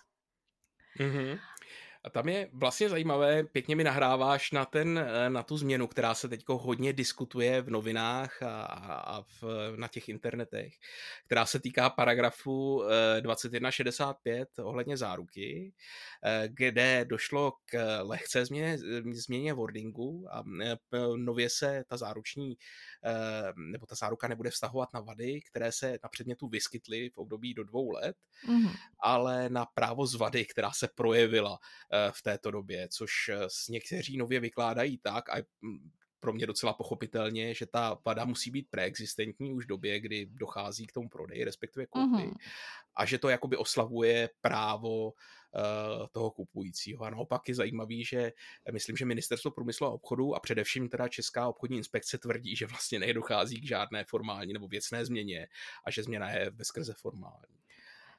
Mm-hmm. 0.99 1.39
A 2.05 2.09
tam 2.09 2.29
je 2.29 2.49
vlastně 2.53 2.89
zajímavé, 2.89 3.43
pěkně 3.43 3.75
mi 3.75 3.83
nahráváš 3.83 4.51
na, 4.51 4.65
ten, 4.65 4.97
eh, 4.97 5.29
na 5.29 5.43
tu 5.43 5.57
změnu, 5.57 5.87
která 5.87 6.13
se 6.13 6.29
teď 6.29 6.43
hodně 6.47 6.93
diskutuje 6.93 7.61
v 7.61 7.69
novinách 7.69 8.43
a, 8.43 8.61
a 8.97 9.21
v, 9.21 9.43
na 9.75 9.87
těch 9.87 10.09
internetech, 10.09 10.73
která 11.25 11.45
se 11.45 11.59
týká 11.59 11.89
paragrafu 11.89 12.83
2165 13.19 14.49
eh, 14.59 14.61
ohledně 14.61 14.97
záruky, 14.97 15.73
eh, 16.23 16.47
kde 16.47 17.05
došlo 17.05 17.53
k 17.65 18.01
lehce 18.01 18.45
změně, 18.45 18.77
změně 19.11 19.53
wordingu 19.53 20.27
a 20.31 20.43
nově 21.15 21.49
se 21.49 21.83
ta 21.87 21.97
záruční 21.97 22.57
nebo 23.71 23.85
ta 23.85 23.95
záruka 23.95 24.27
nebude 24.27 24.49
vztahovat 24.49 24.93
na 24.93 24.99
vady, 24.99 25.39
které 25.41 25.71
se 25.71 25.97
na 26.03 26.09
předmětu 26.09 26.47
vyskytly 26.47 27.09
v 27.09 27.17
období 27.17 27.53
do 27.53 27.63
dvou 27.63 27.91
let, 27.91 28.15
mm-hmm. 28.47 28.71
ale 28.99 29.49
na 29.49 29.65
právo 29.65 30.05
z 30.05 30.15
vady, 30.15 30.45
která 30.45 30.71
se 30.71 30.87
projevila 30.95 31.59
v 32.11 32.21
této 32.21 32.51
době, 32.51 32.87
což 32.87 33.29
eh, 33.29 33.47
někteří 33.69 34.17
nově 34.17 34.39
vykládají 34.39 34.97
tak, 34.97 35.29
a 35.29 35.35
hm, 35.37 35.91
pro 36.19 36.33
mě 36.33 36.47
docela 36.47 36.73
pochopitelně, 36.73 37.53
že 37.53 37.65
ta 37.65 37.97
vada 38.05 38.25
musí 38.25 38.51
být 38.51 38.67
preexistentní 38.69 39.53
už 39.53 39.65
v 39.65 39.67
době, 39.67 39.99
kdy 39.99 40.25
dochází 40.25 40.87
k 40.87 40.91
tomu 40.91 41.09
prodeji, 41.09 41.43
respektive 41.43 41.85
koupy. 41.85 42.23
Mm-hmm. 42.23 42.35
A 42.95 43.05
že 43.05 43.17
to 43.17 43.29
jakoby 43.29 43.57
oslavuje 43.57 44.29
právo 44.41 45.05
uh, 45.05 46.07
toho 46.11 46.31
kupujícího. 46.31 47.03
A 47.03 47.09
naopak 47.09 47.49
je 47.49 47.55
zajímavý, 47.55 48.05
že 48.05 48.31
myslím, 48.71 48.97
že 48.97 49.05
Ministerstvo 49.05 49.51
průmyslu 49.51 49.87
a 49.87 49.89
obchodu 49.89 50.35
a 50.35 50.39
především 50.39 50.89
teda 50.89 51.07
Česká 51.07 51.47
obchodní 51.47 51.77
inspekce 51.77 52.17
tvrdí, 52.17 52.55
že 52.55 52.65
vlastně 52.65 52.99
nedochází 52.99 53.61
k 53.61 53.67
žádné 53.67 54.05
formální 54.05 54.53
nebo 54.53 54.67
věcné 54.67 55.05
změně 55.05 55.47
a 55.85 55.91
že 55.91 56.03
změna 56.03 56.29
je 56.31 56.51
bezkrze 56.51 56.93
formální. 56.93 57.63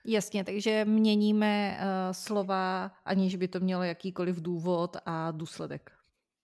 Jasně, 0.05 0.45
takže 0.45 0.85
měníme 0.85 1.79
uh, 1.81 2.13
slova, 2.13 2.91
aniž 3.05 3.37
by 3.37 3.49
to 3.49 3.61
mělo 3.61 3.83
jakýkoliv 3.83 4.43
důvod 4.43 4.97
a 5.07 5.31
důsledek. 5.31 5.91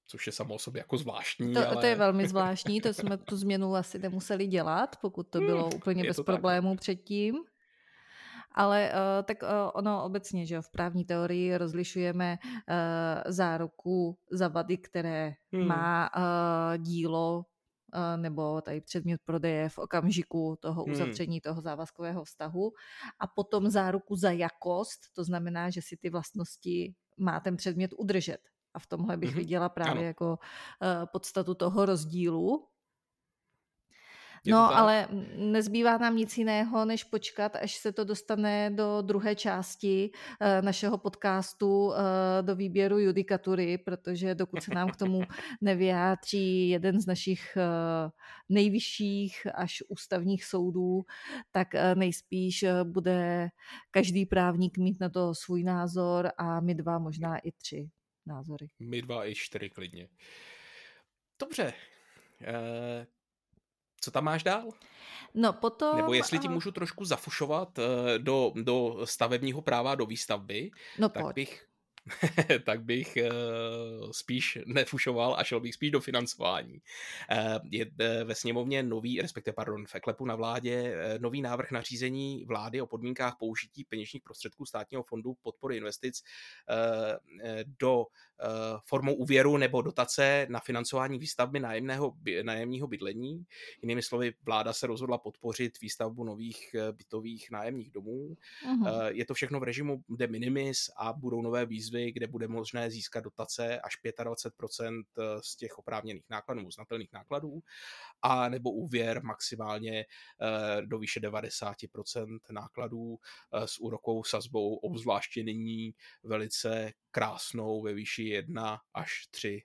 Což 0.06 0.26
je 0.26 0.32
samo 0.32 0.54
o 0.54 0.58
sobě 0.58 0.80
jako 0.80 0.96
zvláštní. 0.96 1.54
To, 1.54 1.68
ale... 1.68 1.76
to 1.76 1.86
je 1.86 1.94
velmi 1.94 2.28
zvláštní, 2.34 2.80
to 2.80 2.94
jsme 2.94 3.16
tu 3.16 3.36
změnu 3.36 3.74
asi 3.74 3.98
nemuseli 3.98 4.46
dělat, 4.46 4.96
pokud 5.00 5.28
to 5.28 5.38
bylo 5.40 5.62
hmm, 5.62 5.74
úplně 5.74 6.04
bez 6.04 6.20
problémů 6.20 6.76
předtím. 6.76 7.34
Ale 8.52 8.92
uh, 8.92 9.24
tak 9.24 9.42
uh, 9.42 9.48
ono 9.74 10.04
obecně, 10.04 10.46
že 10.46 10.60
v 10.60 10.70
právní 10.70 11.04
teorii 11.04 11.58
rozlišujeme 11.58 12.38
uh, 12.42 13.32
záruku 13.32 14.18
za 14.30 14.48
vady, 14.48 14.76
které 14.76 15.34
hmm. 15.52 15.66
má 15.66 16.10
uh, 16.16 16.82
dílo 16.82 17.44
nebo 18.16 18.61
tady 18.61 18.80
předmět 18.80 19.20
prodeje 19.25 19.68
v 19.68 19.78
okamžiku 19.78 20.56
toho 20.61 20.85
hmm. 20.85 20.92
uzavření 20.92 21.37
hmm. 21.37 21.40
toho 21.40 21.61
závazkového 21.61 22.25
vztahu 22.25 22.73
a 23.18 23.26
potom 23.26 23.70
záruku 23.70 24.16
za 24.16 24.30
jakost, 24.30 25.00
to 25.12 25.25
znamená, 25.25 25.70
že 25.70 25.82
si 25.82 25.97
ty 25.97 26.11
vlastnosti 26.11 26.94
má 27.16 27.40
ten 27.40 27.56
předmět 27.56 27.90
udržet. 27.97 28.38
A 28.75 28.78
v 28.78 28.87
tomhle 28.87 29.16
bych 29.16 29.30
mm-hmm. 29.30 29.37
viděla 29.37 29.68
právě 29.68 29.92
ano. 29.92 30.02
jako 30.02 30.30
uh, 30.30 31.06
podstatu 31.12 31.54
toho 31.54 31.87
rozdílu. 31.87 32.66
Je 34.44 34.52
no, 34.52 34.76
ale 34.76 35.09
nezbývá 35.37 35.99
nám 35.99 36.16
nic 36.16 36.38
jiného, 36.38 36.85
než 36.85 37.04
počkat, 37.04 37.56
až 37.56 37.75
se 37.75 37.92
to 37.92 38.04
dostane 38.04 38.70
do 38.70 39.02
druhé 39.02 39.35
části 39.35 40.11
uh, 40.12 40.64
našeho 40.64 40.99
podcastu 40.99 41.87
uh, 41.87 41.94
do 42.40 42.56
výběru 42.56 42.99
judikatury, 42.99 43.78
protože 43.78 44.35
dokud 44.35 44.62
se 44.62 44.75
nám 44.75 44.90
k 44.90 44.97
tomu 44.97 45.20
nevyjádří 45.61 46.68
jeden 46.68 47.00
z 47.00 47.06
našich 47.06 47.56
uh, 47.56 48.11
nejvyšších 48.49 49.47
až 49.54 49.82
ústavních 49.88 50.44
soudů, 50.44 51.02
tak 51.52 51.68
nejspíš 51.94 52.64
bude 52.85 53.49
každý 53.90 54.26
právník 54.26 54.78
mít 54.78 55.00
na 55.00 55.09
to 55.09 55.35
svůj 55.35 55.64
názor 55.64 56.30
a 56.38 56.61
my 56.61 56.75
dva 56.75 56.99
možná 56.99 57.38
i 57.38 57.52
tři 57.52 57.90
názory. 58.26 58.68
My 58.78 59.02
dva 59.02 59.28
i 59.28 59.35
čtyři 59.35 59.70
klidně. 59.70 60.09
Dobře. 61.40 61.73
Co 64.00 64.11
tam 64.11 64.25
máš 64.25 64.42
dál? 64.42 64.69
No 65.35 65.52
potom... 65.52 65.97
Nebo 65.97 66.14
jestli 66.14 66.38
ti 66.38 66.49
můžu 66.49 66.71
trošku 66.71 67.04
zafušovat 67.04 67.78
eh, 67.78 68.19
do, 68.19 68.52
do 68.62 69.00
stavebního 69.04 69.62
práva, 69.62 69.95
do 69.95 70.07
výstavby, 70.07 70.71
no 70.99 71.09
tak 71.09 71.23
pojď. 71.23 71.35
bych 71.35 71.66
tak 72.64 72.83
bych 72.83 73.19
uh, 73.21 74.11
spíš 74.11 74.59
nefušoval 74.66 75.37
a 75.38 75.45
šel 75.45 75.61
bych 75.61 75.75
spíš 75.75 75.90
do 75.90 76.00
financování. 76.00 76.78
Je 77.71 77.90
ve 78.25 78.35
sněmovně 78.35 78.83
nový, 78.83 79.21
respektive 79.21 79.54
pardon, 79.54 79.87
v 79.87 79.95
Eklepu 79.95 80.26
na 80.26 80.35
vládě 80.35 80.97
nový 81.19 81.42
návrh 81.42 81.71
na 81.71 81.83
řízení 81.83 82.45
vlády 82.45 82.80
o 82.80 82.87
podmínkách 82.87 83.37
použití 83.38 83.85
peněžních 83.85 84.23
prostředků 84.23 84.66
státního 84.66 85.02
fondu 85.02 85.35
podpory 85.42 85.76
investic 85.76 86.23
do 87.80 88.04
formou 88.85 89.14
úvěru 89.14 89.56
nebo 89.56 89.82
dotace 89.82 90.47
na 90.50 90.61
financování 90.61 91.18
výstavby 91.18 91.61
nájemného, 91.61 92.14
nájemního 92.42 92.87
bydlení. 92.87 93.47
Jinými 93.82 94.02
slovy, 94.02 94.35
vláda 94.42 94.73
se 94.73 94.87
rozhodla 94.87 95.18
podpořit 95.18 95.80
výstavbu 95.80 96.25
nových 96.25 96.76
bytových 96.92 97.50
nájemních 97.50 97.90
domů. 97.90 98.37
Uh-huh. 98.66 98.80
Uh, 98.80 99.06
je 99.06 99.25
to 99.25 99.35
všechno 99.35 99.61
v 99.61 99.62
režimu 99.62 100.02
de 100.09 100.26
minimis 100.26 100.90
a 100.97 101.12
budou 101.12 101.42
nové 101.42 101.66
výzvy, 101.66 102.12
kde 102.12 102.26
bude 102.26 102.49
možné 102.49 102.90
získat 102.90 103.25
dotace 103.25 103.80
až 103.80 103.99
25% 104.04 105.02
z 105.40 105.56
těch 105.56 105.78
oprávněných 105.78 106.30
nákladů, 106.30 106.66
uznatelných 106.66 107.12
nákladů, 107.12 107.62
a 108.23 108.49
nebo 108.49 108.70
úvěr 108.70 109.23
maximálně 109.25 110.04
do 110.85 110.99
výše 110.99 111.20
90% 111.20 112.38
nákladů 112.50 113.18
s 113.52 113.78
úrokovou 113.78 114.25
sazbou, 114.25 114.75
obzvláště 114.75 115.42
nyní 115.42 115.94
velice 116.23 116.92
krásnou 117.11 117.82
ve 117.82 117.94
výši 117.94 118.29
1 118.30 118.78
až 118.94 119.26
3 119.30 119.62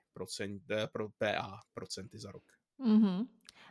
eh, 0.71 0.87
pro 0.87 1.09
PA 1.09 1.59
procenty 1.73 2.19
za 2.19 2.31
rok. 2.31 2.43
Mm-hmm. 2.79 3.27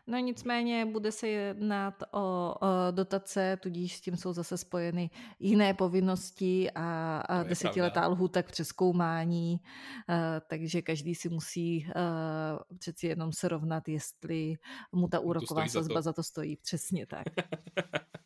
No 0.06 0.18
nicméně 0.18 0.86
bude 0.86 1.12
se 1.12 1.28
jednat 1.28 2.02
o, 2.12 2.54
o 2.60 2.90
dotace, 2.90 3.58
tudíž 3.62 3.96
s 3.96 4.00
tím 4.00 4.16
jsou 4.16 4.32
zase 4.32 4.58
spojeny 4.58 5.10
jiné 5.38 5.74
povinnosti 5.74 6.70
a, 6.70 7.18
a 7.28 7.42
desetiletá 7.42 8.06
lhůta 8.06 8.42
k 8.42 8.52
přeskoumání, 8.52 9.60
uh, 10.08 10.16
takže 10.46 10.82
každý 10.82 11.14
si 11.14 11.28
musí 11.28 11.86
uh, 11.86 12.76
přeci 12.78 13.06
jenom 13.06 13.32
se 13.32 13.48
rovnat, 13.48 13.88
jestli 13.88 14.54
mu 14.92 15.08
ta 15.08 15.18
úroková 15.18 15.68
sazba 15.68 15.94
za 15.94 15.94
to. 15.94 16.02
za 16.02 16.12
to 16.12 16.22
stojí. 16.22 16.56
Přesně 16.56 17.06
tak. 17.06 17.24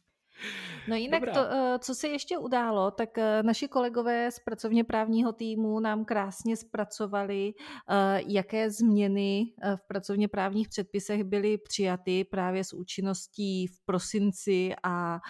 No 0.88 0.96
jinak 0.96 1.22
to, 1.34 1.40
eh, 1.40 1.78
co 1.78 1.94
se 1.94 2.08
ještě 2.08 2.38
událo, 2.38 2.90
tak 2.90 3.18
eh, 3.18 3.42
naši 3.42 3.68
kolegové 3.68 4.30
z 4.30 4.38
pracovně 4.38 4.84
právního 4.84 5.32
týmu 5.32 5.80
nám 5.80 6.04
krásně 6.04 6.56
zpracovali, 6.56 7.54
eh, 7.90 8.22
jaké 8.26 8.70
změny 8.70 9.52
v 9.76 9.86
pracovně 9.88 10.28
právních 10.28 10.68
předpisech 10.68 11.24
byly 11.24 11.58
přijaty 11.58 12.24
právě 12.24 12.64
s 12.64 12.72
účinností 12.72 13.66
v 13.66 13.80
prosinci 13.84 14.74
a 14.82 15.20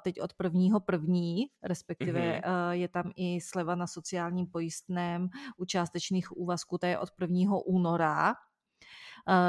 teď 0.00 0.20
od 0.20 0.34
prvního 0.34 0.80
první, 0.80 1.46
respektive 1.62 2.20
mm-hmm. 2.20 2.70
je 2.70 2.88
tam 2.88 3.10
i 3.16 3.40
sleva 3.40 3.74
na 3.74 3.86
sociálním 3.86 4.46
pojistném 4.46 5.28
u 5.56 5.64
částečných 5.64 6.36
úvazků, 6.36 6.78
to 6.78 6.86
je 6.86 6.98
od 6.98 7.10
prvního 7.10 7.62
února 7.62 8.34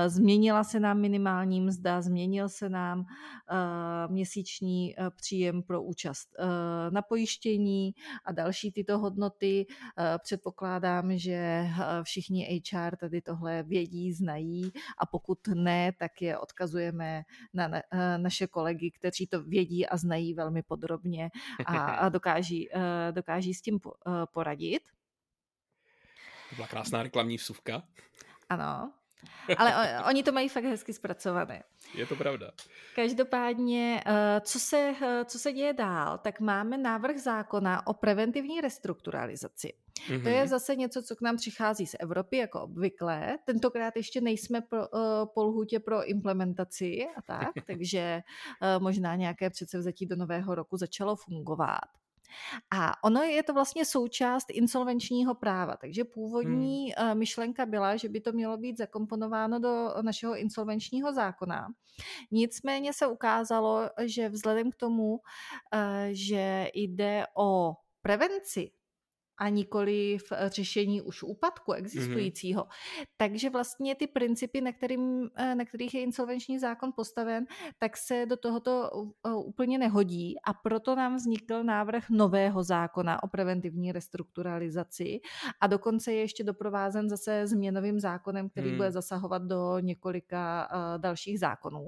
změnila 0.07 0.63
se 0.63 0.79
nám 0.79 1.01
minimální 1.01 1.61
mzda, 1.61 2.01
změnil 2.01 2.49
se 2.49 2.69
nám 2.69 3.05
eh, 3.05 3.55
měsíční 4.07 4.95
eh, 4.99 5.09
příjem 5.09 5.63
pro 5.63 5.83
účast 5.83 6.35
na 6.89 7.01
pojištění 7.01 7.93
a 8.25 8.31
další 8.31 8.71
tyto 8.71 8.99
hodnoty. 8.99 9.65
Předpokládám, 10.23 11.17
že 11.17 11.67
všichni 12.03 12.61
HR 12.71 12.95
tady 12.95 13.21
tohle 13.21 13.63
vědí, 13.63 14.13
znají 14.13 14.71
a 14.97 15.05
pokud 15.05 15.39
ne, 15.53 15.91
tak 15.91 16.21
je 16.21 16.37
odkazujeme 16.37 17.23
na 17.53 17.69
naše 18.17 18.47
kolegy, 18.47 18.91
kteří 18.91 19.27
to 19.27 19.43
vědí 19.43 19.87
a 19.87 19.97
znají 19.97 20.33
velmi 20.33 20.63
podrobně 20.63 21.29
a 21.65 22.09
dokáží, 22.09 22.69
dokáží 23.11 23.53
s 23.53 23.61
tím 23.61 23.79
poradit. 24.33 24.81
To 26.49 26.55
byla 26.55 26.67
krásná 26.67 27.03
reklamní 27.03 27.37
vsuvka. 27.37 27.83
Ano. 28.49 28.93
Ale 29.57 30.03
oni 30.09 30.23
to 30.23 30.31
mají 30.31 30.49
fakt 30.49 30.63
hezky 30.63 30.93
zpracované. 30.93 31.63
Je 31.93 32.05
to 32.05 32.15
pravda. 32.15 32.51
Každopádně, 32.95 34.03
eh, 34.05 34.41
co 34.41 34.59
se, 34.59 34.95
eh, 35.01 35.25
co 35.25 35.39
se 35.39 35.53
děje 35.53 35.73
dál, 35.73 36.17
tak 36.17 36.39
máme 36.39 36.77
návrh 36.77 37.17
zákona 37.17 37.87
o 37.87 37.93
preventivní 37.93 38.61
restrukturalizaci. 38.61 39.73
Mm-hmm. 40.07 40.23
To 40.23 40.29
je 40.29 40.39
mhm. 40.39 40.47
zase 40.47 40.75
něco, 40.75 41.03
co 41.03 41.15
k 41.15 41.21
nám 41.21 41.37
přichází 41.37 41.87
z 41.87 41.95
Evropy, 41.99 42.37
jako 42.37 42.61
obvykle. 42.61 43.37
Tentokrát 43.45 43.95
ještě 43.95 44.21
nejsme 44.21 44.61
pro, 44.61 44.79
uh, 44.87 44.99
po 45.33 45.43
lhůtě 45.43 45.79
pro 45.79 46.05
implementaci 46.05 47.07
a 47.17 47.21
tak, 47.21 47.49
takže 47.67 48.21
uh, 48.61 48.83
možná 48.83 49.15
nějaké 49.15 49.49
předsevzetí 49.49 50.05
do 50.05 50.15
nového 50.15 50.55
roku 50.55 50.77
začalo 50.77 51.15
fungovat. 51.15 52.04
A 52.71 53.03
ono 53.03 53.21
je 53.21 53.43
to 53.43 53.53
vlastně 53.53 53.85
součást 53.85 54.45
insolvenčního 54.49 55.35
práva, 55.35 55.77
takže 55.77 56.03
původní 56.03 56.93
hmm. 56.97 57.17
myšlenka 57.17 57.65
byla, 57.65 57.95
že 57.95 58.09
by 58.09 58.21
to 58.21 58.31
mělo 58.31 58.57
být 58.57 58.77
zakomponováno 58.77 59.59
do 59.59 59.93
našeho 60.01 60.37
insolvenčního 60.37 61.13
zákona. 61.13 61.67
Nicméně 62.31 62.93
se 62.93 63.07
ukázalo, 63.07 63.89
že 64.05 64.29
vzhledem 64.29 64.71
k 64.71 64.75
tomu, 64.75 65.19
eh, 65.73 66.09
že 66.11 66.67
jde 66.73 67.25
o 67.37 67.73
prevenci 68.01 68.71
a 69.37 69.49
nikoli 69.49 70.17
v 70.17 70.31
řešení 70.47 71.01
už 71.01 71.23
úpadku 71.23 71.71
mhm. 71.71 71.79
existujícího. 71.79 72.63
Mm-hmm. 72.63 73.05
Takže 73.17 73.49
vlastně 73.49 73.95
ty 73.95 74.07
principy, 74.07 74.61
na, 74.61 74.71
kterým, 74.71 75.29
eh, 75.35 75.55
na 75.55 75.65
kterých 75.65 75.93
je 75.93 76.01
insolvenční 76.01 76.59
zákon 76.59 76.91
postaven, 76.95 77.45
tak 77.79 77.97
se 77.97 78.25
do 78.25 78.37
tohoto 78.37 78.89
eh, 79.27 79.33
úplně 79.33 79.77
nehodí 79.77 80.35
a 80.47 80.53
proto 80.53 80.95
nám 80.95 81.15
vznikl 81.15 81.63
návrh 81.63 82.09
nového 82.09 82.63
zákona 82.63 83.23
o 83.23 83.27
preventivní 83.27 83.91
restrukturalizaci 83.91 85.19
a 85.61 85.67
dokonce 85.67 86.13
je 86.13 86.19
ještě 86.19 86.43
doprovázen 86.43 87.09
zase 87.09 87.47
změnovým 87.47 87.99
zákonem, 87.99 88.49
který 88.49 88.71
mm. 88.71 88.77
bude 88.77 88.91
zasahovat 88.91 89.41
do 89.41 89.79
několika 89.79 90.67
dalších 90.97 91.39
zákonů. 91.39 91.85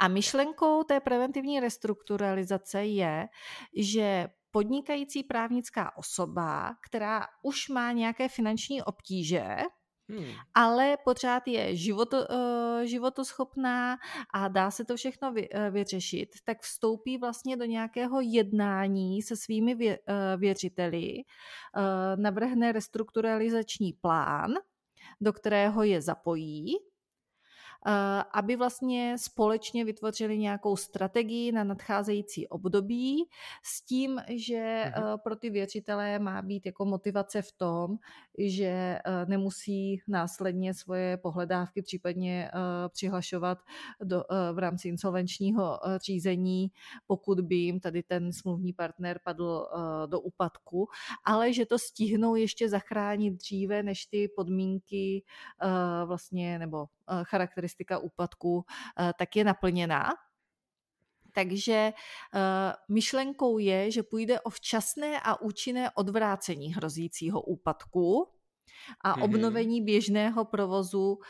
A 0.00 0.08
myšlenkou 0.08 0.82
té 0.82 1.00
preventivní 1.00 1.60
restrukturalizace 1.60 2.84
je, 2.84 3.28
že 3.76 4.28
podnikající 4.58 5.22
právnická 5.22 5.96
osoba, 5.96 6.74
která 6.84 7.26
už 7.42 7.68
má 7.68 7.92
nějaké 7.92 8.28
finanční 8.28 8.82
obtíže, 8.82 9.56
Hmm. 10.10 10.24
ale 10.54 10.96
pořád 11.04 11.48
je 11.48 11.76
životo, 11.76 12.16
uh, 12.16 12.82
životoschopná 12.84 13.96
a 14.34 14.48
dá 14.48 14.70
se 14.70 14.84
to 14.84 14.96
všechno 14.96 15.32
vy, 15.32 15.48
uh, 15.48 15.60
vyřešit, 15.70 16.28
tak 16.44 16.62
vstoupí 16.62 17.18
vlastně 17.18 17.56
do 17.56 17.64
nějakého 17.64 18.20
jednání 18.20 19.22
se 19.22 19.36
svými 19.36 19.74
vě, 19.74 19.98
uh, 19.98 20.40
věřiteli, 20.40 21.14
navrhne 22.16 22.72
restrukturalizační 22.72 23.92
plán, 23.92 24.54
do 25.20 25.32
kterého 25.32 25.82
je 25.82 26.02
zapojí 26.02 26.74
Eh, 26.76 26.97
aby 28.32 28.56
vlastně 28.56 29.18
společně 29.18 29.84
vytvořili 29.84 30.38
nějakou 30.38 30.76
strategii 30.76 31.52
na 31.52 31.64
nadcházející 31.64 32.48
období 32.48 33.24
s 33.62 33.84
tím, 33.84 34.20
že 34.28 34.84
mm-hmm. 34.84 35.18
pro 35.18 35.36
ty 35.36 35.50
věřitelé 35.50 36.18
má 36.18 36.42
být 36.42 36.66
jako 36.66 36.84
motivace 36.84 37.42
v 37.42 37.52
tom, 37.52 37.96
že 38.38 38.66
eh, 38.66 39.00
nemusí 39.26 40.00
následně 40.08 40.74
svoje 40.74 41.16
pohledávky 41.16 41.82
případně 41.82 42.50
přihlašovat 42.88 43.58
do, 44.02 44.24
v 44.52 44.58
rámci 44.58 44.88
insolvenčního 44.88 45.80
řízení, 46.04 46.70
pokud 47.06 47.40
by 47.40 47.54
jim 47.54 47.80
tady 47.80 48.02
ten 48.02 48.32
smluvní 48.32 48.72
partner 48.72 49.20
padl 49.24 49.68
do 50.06 50.20
úpadku, 50.20 50.88
ale 51.24 51.52
že 51.52 51.66
to 51.66 51.78
stihnou 51.78 52.34
ještě 52.34 52.68
zachránit 52.68 53.34
dříve, 53.34 53.82
než 53.82 54.06
ty 54.06 54.28
podmínky 54.36 55.24
vlastně 56.04 56.58
nebo 56.58 56.86
charakteristiky 57.22 57.67
charakteristika 57.68 57.98
úpadku, 57.98 58.64
eh, 58.98 59.12
tak 59.18 59.36
je 59.36 59.44
naplněná. 59.44 60.08
Takže 61.34 61.92
uh, 61.92 62.40
myšlenkou 62.94 63.58
je, 63.58 63.90
že 63.90 64.02
půjde 64.02 64.40
o 64.40 64.50
včasné 64.50 65.20
a 65.20 65.40
účinné 65.40 65.90
odvrácení 65.94 66.74
hrozícího 66.74 67.40
úpadku 67.42 68.26
a 69.04 69.14
mm-hmm. 69.14 69.24
obnovení 69.24 69.84
běžného 69.84 70.44
provozu 70.44 71.14
uh, 71.14 71.20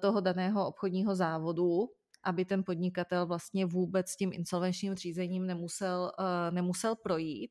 toho 0.00 0.20
daného 0.20 0.66
obchodního 0.66 1.16
závodu, 1.16 1.88
aby 2.24 2.44
ten 2.44 2.64
podnikatel 2.64 3.26
vlastně 3.26 3.66
vůbec 3.66 4.08
s 4.08 4.16
tím 4.16 4.30
insolvenčním 4.32 4.94
řízením 4.94 5.46
nemusel, 5.46 6.12
uh, 6.18 6.54
nemusel 6.54 6.96
projít. 6.96 7.50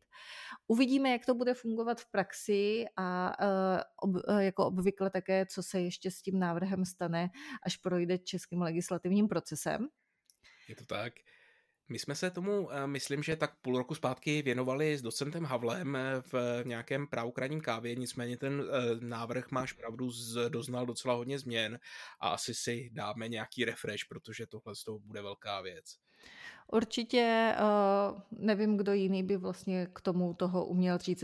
Uvidíme, 0.67 1.09
jak 1.09 1.25
to 1.25 1.35
bude 1.35 1.53
fungovat 1.53 2.01
v 2.01 2.11
praxi 2.11 2.85
a 2.97 3.35
uh, 3.45 3.81
ob, 4.01 4.23
uh, 4.29 4.37
jako 4.37 4.65
obvykle 4.65 5.09
také, 5.09 5.45
co 5.45 5.63
se 5.63 5.81
ještě 5.81 6.11
s 6.11 6.21
tím 6.21 6.39
návrhem 6.39 6.85
stane, 6.85 7.29
až 7.63 7.77
projde 7.77 8.17
českým 8.17 8.61
legislativním 8.61 9.27
procesem. 9.27 9.87
Je 10.67 10.75
to 10.75 10.85
tak. 10.85 11.13
My 11.91 11.99
jsme 11.99 12.15
se 12.15 12.31
tomu, 12.31 12.71
eh, 12.71 12.87
myslím, 12.87 13.23
že 13.23 13.35
tak 13.35 13.55
půl 13.61 13.77
roku 13.77 13.95
zpátky 13.95 14.41
věnovali 14.41 14.97
s 14.97 15.01
docentem 15.01 15.45
Havlem 15.45 15.95
eh, 15.95 16.21
v 16.21 16.63
nějakém 16.65 17.07
právokrajním 17.07 17.61
kávě, 17.61 17.95
nicméně 17.95 18.37
ten 18.37 18.63
eh, 18.63 19.05
návrh, 19.05 19.51
máš 19.51 19.73
pravdu, 19.73 20.09
doznal 20.49 20.85
docela 20.85 21.13
hodně 21.13 21.39
změn 21.39 21.79
a 22.19 22.29
asi 22.29 22.53
si 22.53 22.89
dáme 22.93 23.27
nějaký 23.27 23.65
refresh, 23.65 24.05
protože 24.09 24.47
tohle 24.47 24.75
z 24.75 24.83
toho 24.83 24.99
bude 24.99 25.21
velká 25.21 25.61
věc. 25.61 25.85
Určitě 26.67 27.55
nevím, 28.31 28.77
kdo 28.77 28.93
jiný 28.93 29.23
by 29.23 29.37
vlastně 29.37 29.87
k 29.93 30.01
tomu 30.01 30.33
toho 30.33 30.65
uměl 30.65 30.97
říct 30.97 31.23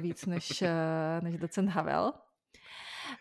víc 0.00 0.26
než, 0.26 0.64
než 1.22 1.36
docent 1.36 1.68
Havel. 1.68 2.12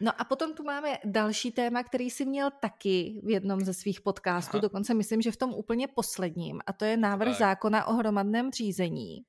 No 0.01 0.12
a 0.18 0.24
potom 0.24 0.54
tu 0.54 0.63
máme 0.63 0.98
další 1.06 1.51
téma, 1.51 1.84
který 1.84 2.10
si 2.10 2.25
měl 2.25 2.50
taky 2.60 3.22
v 3.24 3.30
jednom 3.30 3.62
ze 3.62 3.74
svých 3.74 4.01
podcastů, 4.01 4.58
Aha. 4.58 4.62
dokonce 4.62 4.94
myslím, 4.94 5.22
že 5.22 5.32
v 5.32 5.38
tom 5.38 5.54
úplně 5.54 5.88
posledním, 5.88 6.60
a 6.65 6.74
to 6.74 6.86
je 6.86 6.98
návrh 6.98 7.30
tak. 7.30 7.38
zákona 7.38 7.86
o 7.86 7.94
hromadném 7.94 8.51
řízení. 8.51 9.25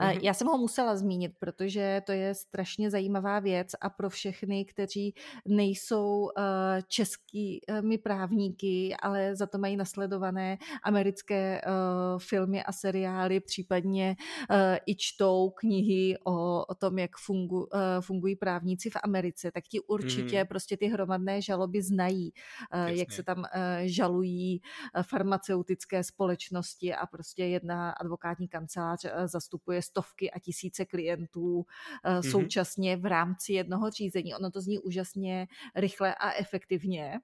Mm-hmm. 0.00 0.20
Já 0.22 0.34
jsem 0.34 0.46
ho 0.46 0.58
musela 0.58 0.96
zmínit, 0.96 1.32
protože 1.38 2.02
to 2.06 2.12
je 2.12 2.34
strašně 2.34 2.90
zajímavá 2.90 3.40
věc 3.40 3.68
a 3.80 3.90
pro 3.90 4.10
všechny, 4.10 4.64
kteří 4.64 5.14
nejsou 5.46 6.28
eh, 6.38 6.42
českými 6.88 7.98
právníky, 8.02 8.96
ale 9.02 9.36
za 9.36 9.46
to 9.46 9.58
mají 9.58 9.76
nasledované 9.76 10.58
americké 10.82 11.60
eh, 11.60 11.70
filmy 12.18 12.64
a 12.64 12.72
seriály, 12.72 13.40
případně 13.40 14.16
eh, 14.50 14.78
i 14.86 14.96
čtou 14.96 15.50
knihy 15.50 16.16
o, 16.24 16.64
o 16.66 16.74
tom, 16.74 16.98
jak 16.98 17.10
fungu, 17.16 17.68
fungují 18.00 18.36
právníci 18.36 18.90
v 18.90 18.96
Americe, 19.02 19.50
tak 19.52 19.64
ti 19.64 19.80
určitě 19.80 20.42
mm-hmm. 20.42 20.48
prostě 20.48 20.76
ty 20.76 20.86
hromadné 20.86 21.42
žaloby 21.42 21.82
znají, 21.82 22.32
Jasně. 22.74 22.96
jak 22.96 23.12
se 23.12 23.22
tam 23.22 23.44
žalují 23.84 24.60
farmaceutické 25.02 26.04
společnosti 26.04 26.94
a 26.94 27.06
prostě 27.06 27.44
jedna 27.44 27.90
advokátní 27.90 28.48
kancelář 28.48 29.06
zastupuje 29.24 29.59
zastupuje 29.60 29.82
stovky 29.82 30.30
a 30.30 30.38
tisíce 30.38 30.84
klientů 30.84 31.66
mm-hmm. 32.04 32.30
současně 32.30 32.96
v 32.96 33.06
rámci 33.06 33.52
jednoho 33.52 33.90
řízení. 33.90 34.34
Ono 34.34 34.50
to 34.50 34.60
zní 34.60 34.78
úžasně 34.78 35.48
rychle 35.76 36.14
a 36.14 36.32
efektivně, 36.32 37.20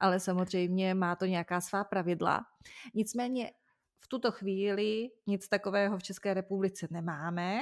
ale 0.00 0.20
samozřejmě 0.20 0.94
má 0.94 1.16
to 1.16 1.24
nějaká 1.26 1.60
svá 1.60 1.84
pravidla. 1.84 2.40
Nicméně 2.94 3.50
v 4.00 4.08
tuto 4.08 4.32
chvíli 4.32 5.10
nic 5.26 5.48
takového 5.48 5.98
v 5.98 6.02
České 6.02 6.34
republice 6.34 6.88
nemáme 6.90 7.60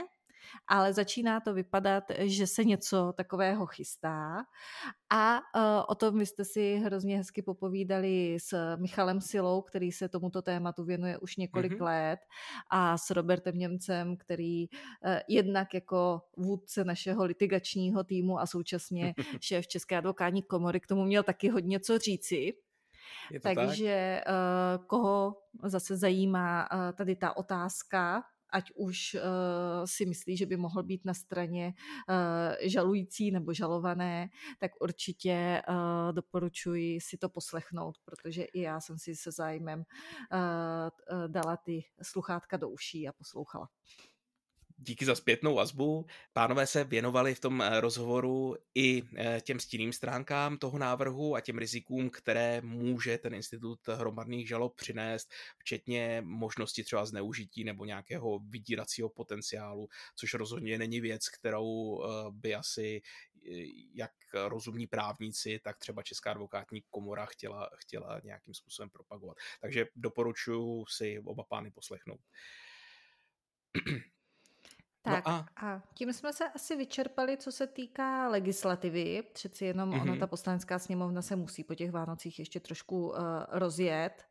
ale 0.68 0.92
začíná 0.92 1.40
to 1.40 1.54
vypadat, 1.54 2.04
že 2.18 2.46
se 2.46 2.64
něco 2.64 3.12
takového 3.16 3.66
chystá 3.66 4.44
a 5.10 5.38
uh, 5.38 5.84
o 5.88 5.94
tom 5.94 6.18
vy 6.18 6.26
jste 6.26 6.44
si 6.44 6.76
hrozně 6.76 7.16
hezky 7.16 7.42
popovídali 7.42 8.36
s 8.40 8.76
Michalem 8.76 9.20
Silou, 9.20 9.62
který 9.62 9.92
se 9.92 10.08
tomuto 10.08 10.42
tématu 10.42 10.84
věnuje 10.84 11.18
už 11.18 11.36
několik 11.36 11.72
mm-hmm. 11.72 11.84
let 11.84 12.20
a 12.70 12.98
s 12.98 13.10
Robertem 13.10 13.58
Němcem, 13.58 14.16
který 14.16 14.68
uh, 14.68 15.16
jednak 15.28 15.74
jako 15.74 16.22
vůdce 16.36 16.84
našeho 16.84 17.24
litigačního 17.24 18.04
týmu 18.04 18.40
a 18.40 18.46
současně 18.46 19.14
šéf 19.40 19.66
České 19.66 19.96
advokátní 19.96 20.42
komory 20.42 20.80
k 20.80 20.86
tomu 20.86 21.04
měl 21.04 21.22
taky 21.22 21.48
hodně 21.48 21.80
co 21.80 21.98
říci. 21.98 22.52
Takže 23.42 24.20
tak? 24.24 24.34
uh, 24.34 24.86
koho 24.86 25.36
zase 25.62 25.96
zajímá 25.96 26.68
uh, 26.72 26.78
tady 26.92 27.16
ta 27.16 27.36
otázka, 27.36 28.22
ať 28.50 28.72
už 28.74 29.14
uh, 29.14 29.20
si 29.84 30.06
myslí, 30.06 30.36
že 30.36 30.46
by 30.46 30.56
mohl 30.56 30.82
být 30.82 31.04
na 31.04 31.14
straně 31.14 31.74
uh, 32.08 32.68
žalující 32.68 33.30
nebo 33.30 33.52
žalované, 33.52 34.28
tak 34.58 34.70
určitě 34.80 35.62
uh, 35.68 35.74
doporučuji 36.12 37.00
si 37.00 37.18
to 37.18 37.28
poslechnout, 37.28 37.98
protože 38.04 38.42
i 38.42 38.60
já 38.60 38.80
jsem 38.80 38.98
si 38.98 39.16
se 39.16 39.30
zájmem 39.32 39.84
dala 41.26 41.56
ty 41.56 41.84
sluchátka 42.02 42.56
do 42.56 42.68
uší 42.68 43.08
a 43.08 43.12
poslouchala 43.12 43.68
díky 44.78 45.04
za 45.04 45.14
zpětnou 45.14 45.54
vazbu. 45.54 46.06
Pánové 46.32 46.66
se 46.66 46.84
věnovali 46.84 47.34
v 47.34 47.40
tom 47.40 47.62
eh, 47.62 47.80
rozhovoru 47.80 48.56
i 48.74 49.02
eh, 49.16 49.40
těm 49.40 49.60
stinným 49.60 49.92
stránkám 49.92 50.58
toho 50.58 50.78
návrhu 50.78 51.36
a 51.36 51.40
těm 51.40 51.58
rizikům, 51.58 52.10
které 52.10 52.60
může 52.60 53.18
ten 53.18 53.34
institut 53.34 53.88
hromadných 53.88 54.48
žalob 54.48 54.74
přinést, 54.74 55.32
včetně 55.58 56.22
možnosti 56.24 56.84
třeba 56.84 57.06
zneužití 57.06 57.64
nebo 57.64 57.84
nějakého 57.84 58.38
vydíracího 58.38 59.08
potenciálu, 59.08 59.88
což 60.16 60.34
rozhodně 60.34 60.78
není 60.78 61.00
věc, 61.00 61.28
kterou 61.28 62.02
eh, 62.04 62.30
by 62.30 62.54
asi 62.54 63.02
jak 63.94 64.12
rozumní 64.48 64.86
právníci, 64.86 65.60
tak 65.64 65.78
třeba 65.78 66.02
Česká 66.02 66.30
advokátní 66.30 66.82
komora 66.90 67.26
chtěla, 67.26 67.70
chtěla 67.74 68.20
nějakým 68.24 68.54
způsobem 68.54 68.90
propagovat. 68.90 69.36
Takže 69.60 69.86
doporučuji 69.96 70.84
si 70.88 71.20
oba 71.24 71.44
pány 71.44 71.70
poslechnout. 71.70 72.20
Tak 75.10 75.26
no 75.26 75.32
a... 75.32 75.46
a 75.56 75.82
tím 75.94 76.12
jsme 76.12 76.32
se 76.32 76.48
asi 76.48 76.76
vyčerpali, 76.76 77.36
co 77.36 77.52
se 77.52 77.66
týká 77.66 78.28
legislativy. 78.28 79.22
Přeci 79.32 79.64
jenom 79.64 79.90
mm-hmm. 79.90 80.02
ona, 80.02 80.16
ta 80.16 80.26
poslanecká 80.26 80.78
sněmovna 80.78 81.22
se 81.22 81.36
musí 81.36 81.64
po 81.64 81.74
těch 81.74 81.90
Vánocích 81.90 82.38
ještě 82.38 82.60
trošku 82.60 83.08
uh, 83.08 83.16
rozjet. 83.48 84.26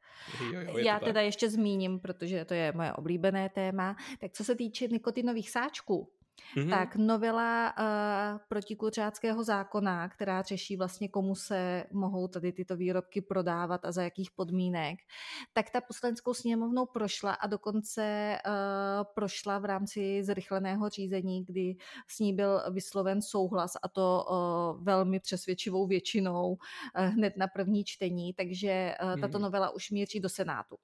Jo, 0.53 0.61
jo, 0.61 0.77
Já 0.77 0.99
teda 0.99 1.13
tak. 1.13 1.23
ještě 1.23 1.49
zmíním, 1.49 1.99
protože 1.99 2.45
to 2.45 2.53
je 2.53 2.71
moje 2.75 2.93
oblíbené 2.93 3.49
téma. 3.49 3.95
Tak 4.19 4.31
co 4.31 4.43
se 4.43 4.55
týče 4.55 4.87
nikotinových 4.87 5.49
sáčků, 5.49 6.09
mm-hmm. 6.55 6.69
tak 6.69 6.95
novela 6.95 7.73
uh, 7.79 8.39
protikuřáckého 8.47 9.43
zákona, 9.43 10.09
která 10.09 10.41
řeší 10.41 10.77
vlastně, 10.77 11.09
komu 11.09 11.35
se 11.35 11.83
mohou 11.91 12.27
tady 12.27 12.51
tyto 12.51 12.75
výrobky 12.75 13.21
prodávat 13.21 13.85
a 13.85 13.91
za 13.91 14.03
jakých 14.03 14.31
podmínek, 14.31 14.99
tak 15.53 15.69
ta 15.69 15.81
poslaneckou 15.81 16.33
sněmovnou 16.33 16.85
prošla 16.85 17.33
a 17.33 17.47
dokonce 17.47 18.37
uh, 18.47 18.53
prošla 19.15 19.59
v 19.59 19.65
rámci 19.65 20.23
zrychleného 20.23 20.89
řízení, 20.89 21.45
kdy 21.45 21.75
s 22.07 22.19
ní 22.19 22.33
byl 22.33 22.61
vysloven 22.71 23.21
souhlas 23.21 23.71
a 23.83 23.89
to 23.89 24.25
uh, 24.29 24.83
velmi 24.83 25.19
přesvědčivou 25.19 25.87
většinou 25.87 26.51
uh, 26.51 26.57
hned 27.05 27.37
na 27.37 27.47
první 27.47 27.83
čtení, 27.83 28.33
takže 28.33 28.95
uh, 29.03 29.21
tato 29.21 29.37
mm-hmm. 29.37 29.41
novela 29.41 29.69
už 29.69 29.91
míří 29.91 30.19
do 30.19 30.29
Senátu. 30.29 30.75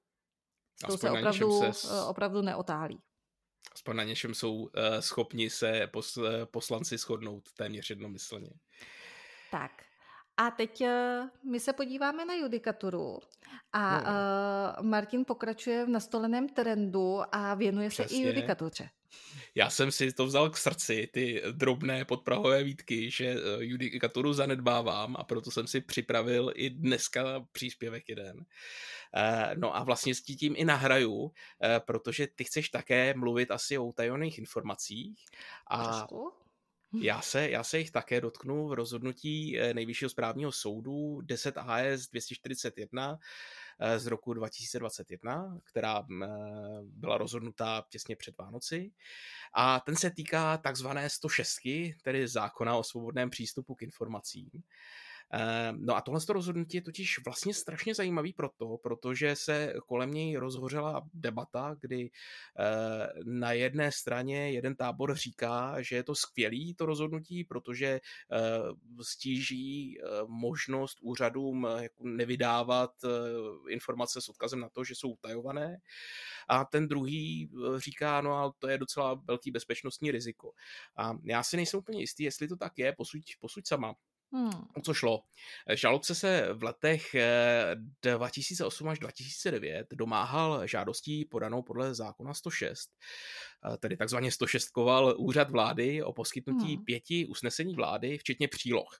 S 0.84 0.88
tou 0.88 0.98
se 0.98 1.12
opravdu, 1.12 1.62
se... 1.72 2.04
opravdu 2.06 2.42
neotálí 2.42 3.00
aspoň 3.74 3.96
na 3.96 4.04
něčem 4.04 4.34
jsou 4.34 4.56
uh, 4.56 4.70
schopni 5.00 5.50
se 5.50 5.88
pos, 5.88 6.18
uh, 6.18 6.26
poslanci 6.46 6.98
shodnout 6.98 7.54
téměř 7.54 7.90
jednomyslně. 7.90 8.50
Tak. 9.52 9.72
A 10.38 10.52
teď 10.52 10.82
uh, 10.82 11.52
my 11.52 11.60
se 11.60 11.74
podíváme 11.74 12.26
na 12.26 12.34
judikaturu 12.34 13.20
a 13.74 13.98
no. 13.98 14.10
uh, 14.82 14.86
Martin 14.86 15.26
pokračuje 15.26 15.86
v 15.86 15.90
nastoleném 15.90 16.50
trendu 16.50 17.22
a 17.32 17.54
věnuje 17.54 17.90
Přesně. 17.90 18.18
se 18.18 18.24
i 18.24 18.28
judikatuře. 18.28 18.90
Já 19.56 19.70
jsem 19.70 19.92
si 19.92 20.14
to 20.14 20.26
vzal 20.26 20.50
k 20.50 20.58
srdci, 20.58 21.10
ty 21.14 21.42
drobné 21.52 22.06
podprahové 22.06 22.64
výtky, 22.64 23.12
že 23.12 23.36
judikaturu 23.60 24.34
zanedbávám 24.34 25.16
a 25.20 25.24
proto 25.24 25.52
jsem 25.52 25.68
si 25.68 25.82
připravil 25.82 26.52
i 26.56 26.70
dneska 26.70 27.46
příspěvek 27.52 28.10
jeden. 28.10 28.46
Eh, 29.16 29.56
no 29.56 29.76
a 29.76 29.84
vlastně 29.84 30.16
s 30.16 30.22
tím 30.22 30.54
i 30.58 30.66
nahraju, 30.66 31.32
eh, 31.64 31.80
protože 31.80 32.28
ty 32.28 32.44
chceš 32.44 32.70
také 32.70 33.14
mluvit 33.14 33.52
asi 33.52 33.78
o 33.78 33.86
utajených 33.86 34.40
informacích. 34.40 35.26
A 35.72 36.08
Já 37.02 37.22
se, 37.22 37.50
já 37.50 37.64
se 37.64 37.80
jich 37.80 37.92
také 37.92 38.22
dotknu 38.22 38.68
v 38.68 38.74
rozhodnutí 38.74 39.60
eh, 39.60 39.74
Nejvyššího 39.74 40.10
správního 40.10 40.52
soudu 40.52 41.22
10 41.22 41.58
AS 41.58 42.08
241 42.08 43.20
z 43.98 44.06
roku 44.08 44.34
2021, 44.34 45.60
která 45.64 46.06
byla 46.84 47.18
rozhodnutá 47.18 47.84
těsně 47.90 48.16
před 48.16 48.38
Vánoci. 48.38 48.92
A 49.54 49.80
ten 49.80 49.96
se 49.96 50.12
týká 50.12 50.58
takzvané 50.58 51.10
106, 51.10 51.58
tedy 52.04 52.28
zákona 52.28 52.76
o 52.76 52.84
svobodném 52.84 53.30
přístupu 53.30 53.76
k 53.76 53.82
informacím. 53.82 54.50
Eh, 55.34 55.74
no 55.78 55.96
a 55.96 56.02
tohle 56.02 56.20
rozhodnutí 56.30 56.78
je 56.78 56.82
totiž 56.82 57.20
vlastně 57.26 57.54
strašně 57.54 57.96
zajímavý 57.96 58.34
proto, 58.34 58.78
protože 58.78 59.36
se 59.36 59.74
kolem 59.88 60.12
něj 60.12 60.36
rozhořela 60.36 61.02
debata, 61.14 61.76
kdy 61.82 62.12
eh, 62.60 63.08
na 63.24 63.52
jedné 63.52 63.92
straně 63.92 64.52
jeden 64.52 64.76
tábor 64.76 65.16
říká, 65.16 65.76
že 65.82 65.96
je 65.96 66.04
to 66.04 66.16
skvělý 66.16 66.74
to 66.74 66.86
rozhodnutí, 66.86 67.44
protože 67.44 67.88
eh, 67.88 68.02
stíží 69.02 69.98
možnost 70.28 70.98
úřadům 71.02 71.68
jako 71.80 72.04
nevydávat 72.08 72.92
informace 73.70 74.22
s 74.22 74.30
odkazem 74.30 74.60
na 74.60 74.70
to, 74.70 74.84
že 74.84 74.96
jsou 74.96 75.10
utajované. 75.10 75.78
A 76.50 76.66
ten 76.66 76.88
druhý 76.88 77.52
říká, 77.78 78.22
no 78.22 78.34
ale 78.34 78.52
to 78.60 78.68
je 78.68 78.78
docela 78.78 79.14
velký 79.14 79.52
bezpečnostní 79.52 80.12
riziko. 80.12 80.52
A 80.98 81.14
já 81.24 81.44
si 81.44 81.56
nejsem 81.58 81.80
úplně 81.80 82.00
jistý, 82.00 82.24
jestli 82.24 82.48
to 82.48 82.56
tak 82.56 82.78
je, 82.78 82.94
posuď, 82.94 83.24
posuď 83.40 83.68
sama. 83.68 83.96
Hmm. 84.34 84.68
Co 84.84 84.94
šlo? 84.94 85.24
Žalobce 85.74 86.16
se 86.16 86.48
v 86.54 86.64
letech 86.64 87.16
2008 88.18 88.88
eh, 88.88 88.92
až 88.92 89.00
2009 89.00 89.88
domáhal 89.94 90.68
žádostí 90.68 91.26
podanou 91.26 91.62
podle 91.62 91.96
zákona 91.96 92.34
106, 92.34 92.90
eh, 93.74 93.78
tedy 93.78 93.98
takzvaně 93.98 94.32
106 94.32 94.70
koval 94.70 95.16
úřad 95.18 95.52
vlády 95.52 96.04
o 96.04 96.14
poskytnutí 96.14 96.76
hmm. 96.76 96.86
pěti 96.86 97.26
usnesení 97.26 97.76
vlády, 97.76 98.18
včetně 98.18 98.48
příloh. 98.48 99.00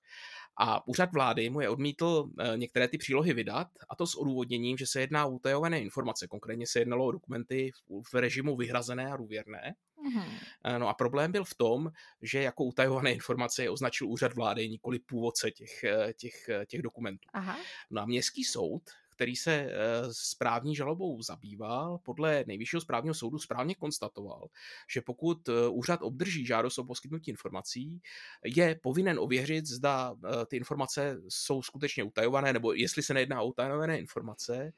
A 0.58 0.88
úřad 0.88 1.14
vlády 1.14 1.50
mu 1.50 1.62
je 1.62 1.70
odmítl 1.70 2.30
eh, 2.40 2.58
některé 2.58 2.88
ty 2.88 2.98
přílohy 2.98 3.34
vydat, 3.34 3.68
a 3.90 3.96
to 3.96 4.08
s 4.08 4.16
odůvodněním, 4.16 4.78
že 4.78 4.88
se 4.88 5.02
jedná 5.02 5.26
o 5.26 5.32
utajované 5.32 5.82
informace. 5.82 6.28
Konkrétně 6.28 6.68
se 6.68 6.80
jednalo 6.80 7.06
o 7.06 7.12
dokumenty 7.12 7.72
v 8.12 8.14
režimu 8.14 8.56
vyhrazené 8.56 9.12
a 9.12 9.18
důvěrné. 9.18 9.76
Mm-hmm. 10.02 10.80
No 10.80 10.88
a 10.90 10.94
problém 10.94 11.32
byl 11.32 11.44
v 11.44 11.56
tom, 11.56 11.92
že 12.22 12.42
jako 12.42 12.64
utajované 12.64 13.14
informace 13.14 13.64
je 13.64 13.70
označil 13.70 14.08
úřad 14.08 14.34
vlády, 14.34 14.70
nikoli 14.70 15.00
původce 15.00 15.52
těch, 15.52 15.84
eh, 15.84 16.14
těch, 16.14 16.50
těch 16.66 16.82
dokumentů. 16.82 17.30
Aha. 17.34 17.58
No 17.90 18.02
a 18.02 18.06
městský 18.06 18.44
soud 18.44 18.82
který 19.22 19.36
se 19.36 19.54
eh, 19.54 19.70
správní 20.12 20.76
žalobou 20.76 21.22
zabýval, 21.22 21.98
podle 21.98 22.44
nejvyššího 22.48 22.82
správního 22.82 23.14
soudu 23.14 23.40
správně 23.40 23.76
konstatoval, 23.76 24.48
že 24.94 25.02
pokud 25.02 25.50
eh, 25.50 25.68
úřad 25.68 26.00
obdrží 26.02 26.46
žádost 26.46 26.78
o 26.78 26.84
poskytnutí 26.84 27.32
informací, 27.32 28.02
je 28.46 28.80
povinen 28.84 29.20
ověřit, 29.20 29.66
zda 29.66 30.16
eh, 30.26 30.46
ty 30.46 30.58
informace 30.58 31.22
jsou 31.30 31.62
skutečně 31.62 32.04
utajované, 32.04 32.54
nebo 32.54 32.74
jestli 32.74 33.04
se 33.04 33.14
nejedná 33.14 33.42
o 33.42 33.48
utajované 33.48 34.00
informace 34.00 34.74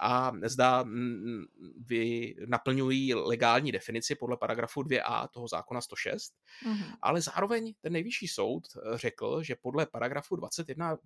a 0.00 0.32
zda 0.44 0.82
mm, 0.82 1.44
vy 1.86 2.34
naplňují 2.46 3.14
legální 3.14 3.72
definici 3.72 4.14
podle 4.14 4.36
paragrafu 4.36 4.82
2a 4.82 5.28
toho 5.28 5.48
zákona 5.48 5.80
106, 5.80 6.34
mm-hmm. 6.66 6.96
ale 7.02 7.20
zároveň 7.20 7.74
ten 7.80 7.92
nejvyšší 7.92 8.28
soud 8.28 8.64
řekl, 8.94 9.42
že 9.42 9.56
podle 9.56 9.86
paragrafu 9.86 10.36
21 10.36 10.96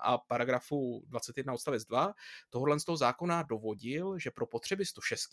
a 0.00 0.18
paragrafu 0.18 1.04
21 1.06 1.52
odstavec 1.52 1.84
2 1.84 2.14
tohohle 2.50 2.80
z 2.80 2.84
toho 2.84 2.96
zákona 2.96 3.42
dovodil, 3.42 4.18
že 4.18 4.30
pro 4.30 4.46
potřeby 4.46 4.86
106 4.86 5.30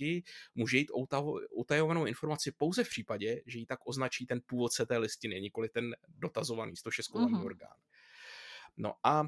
může 0.56 0.78
jít 0.78 0.92
o 0.92 1.06
utajovanou 1.52 2.06
informaci 2.06 2.52
pouze 2.52 2.84
v 2.84 2.90
případě, 2.90 3.42
že 3.46 3.60
ji 3.60 3.66
tak 3.66 3.80
označí 3.86 4.26
ten 4.26 4.42
původce 4.46 4.86
té 4.86 4.98
listiny, 4.98 5.42
nikoli 5.42 5.70
ten 5.70 5.96
dotazovaný 6.08 6.76
106 6.76 7.14
mm-hmm. 7.14 7.46
orgán. 7.46 7.78
No 8.78 8.94
a 9.04 9.28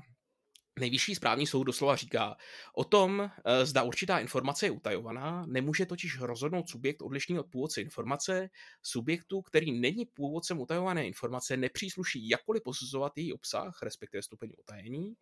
Nejvyšší 0.79 1.15
správní 1.15 1.47
soud 1.47 1.63
doslova 1.63 1.95
říká, 1.95 2.35
o 2.75 2.83
tom, 2.83 3.21
eh, 3.45 3.65
zda 3.65 3.83
určitá 3.83 4.19
informace 4.19 4.65
je 4.65 4.71
utajovaná, 4.71 5.45
nemůže 5.45 5.85
totiž 5.85 6.19
rozhodnout 6.19 6.69
subjekt 6.69 7.01
odlišný 7.01 7.39
od 7.39 7.47
původce 7.47 7.81
informace. 7.81 8.49
Subjektu, 8.81 9.41
který 9.41 9.79
není 9.79 10.05
původcem 10.05 10.59
utajované 10.59 11.07
informace, 11.07 11.57
nepřísluší 11.57 12.29
jakkoliv 12.29 12.63
posuzovat 12.63 13.17
její 13.17 13.33
obsah, 13.33 13.81
respektive 13.83 14.23
stupeň 14.23 14.51
utajení, 14.59 15.13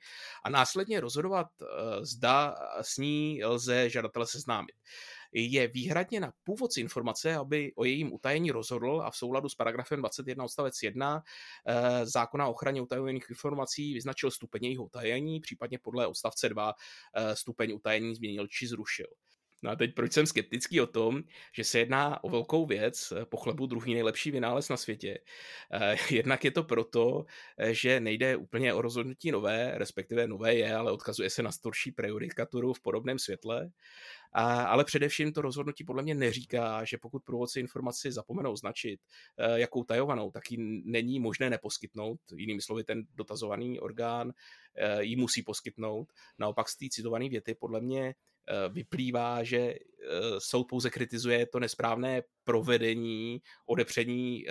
a 0.44 0.50
následně 0.50 1.00
rozhodovat, 1.00 1.48
eh, 1.62 1.66
zda 2.06 2.56
s 2.82 2.98
ní 2.98 3.46
lze 3.46 3.90
žadatele 3.90 4.28
seznámit 4.28 4.76
je 5.32 5.68
výhradně 5.68 6.20
na 6.20 6.34
původci 6.44 6.82
informace, 6.82 7.36
aby 7.36 7.74
o 7.76 7.86
jejím 7.86 8.13
utajení 8.13 8.52
rozhodl 8.52 9.02
a 9.06 9.12
v 9.12 9.15
souladu 9.15 9.50
s 9.50 9.56
paragrafem 9.56 10.00
21 10.00 10.44
odstavec 10.44 10.84
1 10.84 11.24
eh, 11.65 12.06
zákona 12.06 12.48
o 12.48 12.52
ochraně 12.52 12.82
utajených 12.82 13.30
informací 13.30 13.94
vyznačil 13.94 14.32
stupeň 14.32 14.63
jejího 14.63 14.84
utajení, 14.84 15.39
případně 15.39 15.80
podle 15.80 16.08
odstavce 16.08 16.50
2 16.50 16.74
eh, 17.15 17.36
stupeň 17.36 17.74
utajení 17.74 18.15
změnil 18.15 18.48
či 18.48 18.68
zrušil. 18.68 19.08
No 19.62 19.72
a 19.72 19.76
teď 19.76 19.95
proč 19.95 20.13
jsem 20.13 20.26
skeptický 20.26 20.82
o 20.82 20.88
tom, 20.88 21.24
že 21.54 21.63
se 21.63 21.80
jedná 21.80 22.24
o 22.24 22.30
velkou 22.30 22.65
věc, 22.65 23.13
po 23.24 23.38
chlebu 23.38 23.65
druhý 23.65 23.93
nejlepší 23.93 24.32
vynález 24.32 24.69
na 24.69 24.78
světě. 24.78 25.19
Eh, 25.74 25.95
jednak 26.15 26.43
je 26.45 26.52
to 26.52 26.63
proto, 26.63 27.26
že 27.72 28.00
nejde 28.00 28.36
úplně 28.36 28.74
o 28.74 28.82
rozhodnutí 28.82 29.32
nové, 29.32 29.72
respektive 29.76 30.28
nové 30.28 30.56
je, 30.56 30.76
ale 30.76 30.91
odkazuje 30.91 31.30
se 31.30 31.43
na 31.43 31.52
starší 31.52 31.91
prejudikaturu 31.91 32.74
v 32.74 32.82
podobném 32.82 33.19
světle. 33.19 33.72
A, 34.34 34.63
ale 34.63 34.86
především 34.86 35.34
to 35.34 35.41
rozhodnutí 35.41 35.84
podle 35.84 36.04
mě 36.04 36.15
neříká, 36.15 36.84
že 36.84 36.98
pokud 36.98 37.24
průvodci 37.24 37.60
informaci 37.60 38.12
zapomenou 38.12 38.52
označit 38.52 39.00
e, 39.38 39.60
jakou 39.60 39.84
tajovanou, 39.84 40.32
tak 40.32 40.52
ji 40.52 40.82
není 40.86 41.19
možné 41.19 41.50
neposkytnout. 41.50 42.19
Jinými 42.36 42.62
slovy, 42.62 42.84
ten 42.84 43.04
dotazovaný 43.15 43.80
orgán 43.80 44.34
e, 44.76 45.04
ji 45.04 45.15
musí 45.15 45.43
poskytnout. 45.43 46.13
Naopak 46.39 46.69
z 46.69 46.78
té 46.78 46.86
citované 46.89 47.30
věty 47.30 47.56
podle 47.56 47.82
mě 47.82 48.15
vyplývá, 48.69 49.43
že 49.43 49.75
soud 50.38 50.63
pouze 50.63 50.89
kritizuje 50.89 51.45
to 51.45 51.60
nesprávné 51.60 52.21
provedení, 52.43 53.41
odepření 53.65 54.45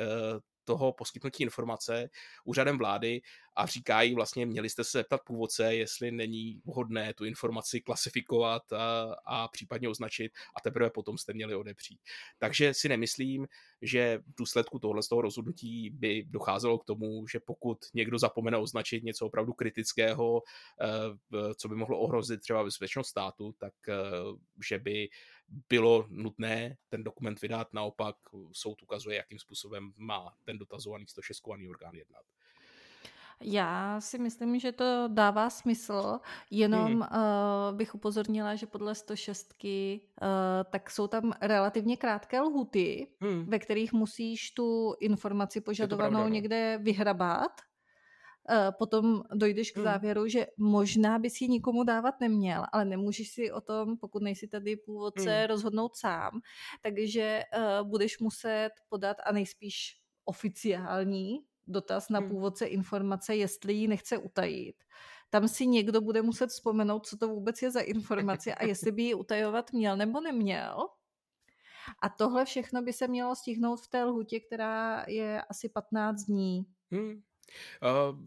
toho 0.64 0.92
poskytnutí 0.92 1.42
informace 1.42 2.08
úřadem 2.44 2.78
vlády 2.78 3.20
a 3.58 3.66
říkají 3.66 4.14
vlastně, 4.14 4.46
měli 4.46 4.70
jste 4.70 4.84
se 4.84 4.98
zeptat 4.98 5.20
původce, 5.24 5.74
jestli 5.74 6.10
není 6.10 6.60
vhodné 6.64 7.14
tu 7.14 7.24
informaci 7.24 7.80
klasifikovat 7.80 8.72
a, 8.72 9.16
a 9.24 9.48
případně 9.48 9.88
označit 9.88 10.32
a 10.56 10.60
teprve 10.60 10.90
potom 10.90 11.18
jste 11.18 11.32
měli 11.32 11.54
odepřít. 11.54 12.00
Takže 12.38 12.74
si 12.74 12.88
nemyslím, 12.88 13.46
že 13.82 14.18
v 14.18 14.34
důsledku 14.38 14.78
tohle 14.78 15.02
z 15.02 15.08
toho 15.08 15.22
rozhodnutí 15.22 15.90
by 15.90 16.24
docházelo 16.28 16.78
k 16.78 16.84
tomu, 16.84 17.26
že 17.26 17.40
pokud 17.40 17.78
někdo 17.94 18.18
zapomene 18.18 18.56
označit 18.56 19.04
něco 19.04 19.26
opravdu 19.26 19.52
kritického, 19.52 20.42
eh, 20.80 21.54
co 21.54 21.68
by 21.68 21.74
mohlo 21.74 21.98
ohrozit 21.98 22.40
třeba 22.40 22.64
bezpečnost 22.64 23.08
státu, 23.08 23.54
tak 23.58 23.74
eh, 23.88 23.94
že 24.68 24.78
by 24.78 25.08
bylo 25.68 26.06
nutné 26.08 26.76
ten 26.88 27.04
dokument 27.04 27.40
vydat, 27.40 27.72
naopak 27.72 28.16
soud 28.52 28.82
ukazuje, 28.82 29.16
jakým 29.16 29.38
způsobem 29.38 29.92
má 29.96 30.34
ten 30.44 30.58
dotazovaný 30.58 31.06
106 31.06 31.42
orgán 31.68 31.94
jednat. 31.94 32.22
Já 33.42 34.00
si 34.00 34.18
myslím, 34.18 34.58
že 34.58 34.72
to 34.72 35.08
dává 35.08 35.50
smysl, 35.50 36.18
jenom 36.50 36.92
hmm. 36.92 37.00
uh, 37.00 37.76
bych 37.76 37.94
upozornila, 37.94 38.54
že 38.54 38.66
podle 38.66 38.94
106 38.94 39.54
uh, 39.64 39.70
eh, 39.70 39.98
tak 40.70 40.90
jsou 40.90 41.06
tam 41.06 41.32
relativně 41.40 41.96
krátké 41.96 42.40
lhuty, 42.40 43.08
hmm. 43.20 43.44
ve 43.44 43.58
kterých 43.58 43.92
musíš 43.92 44.50
tu 44.50 44.94
informaci 45.00 45.60
požadovanou 45.60 46.10
pravda, 46.10 46.28
no. 46.28 46.34
někde 46.34 46.78
vyhrabat. 46.82 47.52
Uh, 48.50 48.56
potom 48.78 49.22
dojdeš 49.34 49.70
k 49.70 49.76
hmm. 49.76 49.84
závěru, 49.84 50.28
že 50.28 50.46
možná 50.56 51.18
bys 51.18 51.40
ji 51.40 51.48
nikomu 51.48 51.84
dávat 51.84 52.20
neměl, 52.20 52.64
ale 52.72 52.84
nemůžeš 52.84 53.28
si 53.30 53.52
o 53.52 53.60
tom, 53.60 53.96
pokud 53.96 54.22
nejsi 54.22 54.48
tady 54.48 54.76
původce, 54.76 55.38
hmm. 55.38 55.46
rozhodnout 55.48 55.96
sám. 55.96 56.30
Takže 56.82 57.42
uh, 57.56 57.88
budeš 57.88 58.18
muset 58.18 58.70
podat 58.88 59.16
a 59.26 59.32
nejspíš 59.32 60.00
oficiální 60.24 61.38
dotaz 61.68 62.08
na 62.08 62.18
hmm. 62.18 62.28
původce 62.30 62.66
informace, 62.66 63.36
jestli 63.36 63.72
ji 63.72 63.88
nechce 63.88 64.18
utajit. 64.18 64.76
Tam 65.30 65.48
si 65.48 65.66
někdo 65.66 66.00
bude 66.00 66.22
muset 66.22 66.50
vzpomenout, 66.50 67.06
co 67.06 67.16
to 67.16 67.28
vůbec 67.28 67.62
je 67.62 67.70
za 67.70 67.80
informace 67.80 68.54
a 68.54 68.64
jestli 68.64 68.92
by 68.92 69.02
ji 69.02 69.14
utajovat 69.14 69.72
měl 69.72 69.96
nebo 69.96 70.20
neměl. 70.20 70.88
A 72.02 72.08
tohle 72.08 72.44
všechno 72.44 72.82
by 72.82 72.92
se 72.92 73.08
mělo 73.08 73.36
stihnout 73.36 73.80
v 73.80 73.88
té 73.88 74.04
lhutě, 74.04 74.40
která 74.40 75.04
je 75.08 75.42
asi 75.42 75.68
15 75.68 76.22
dní. 76.22 76.66
Hmm. 76.90 77.22
Uh, 77.82 78.18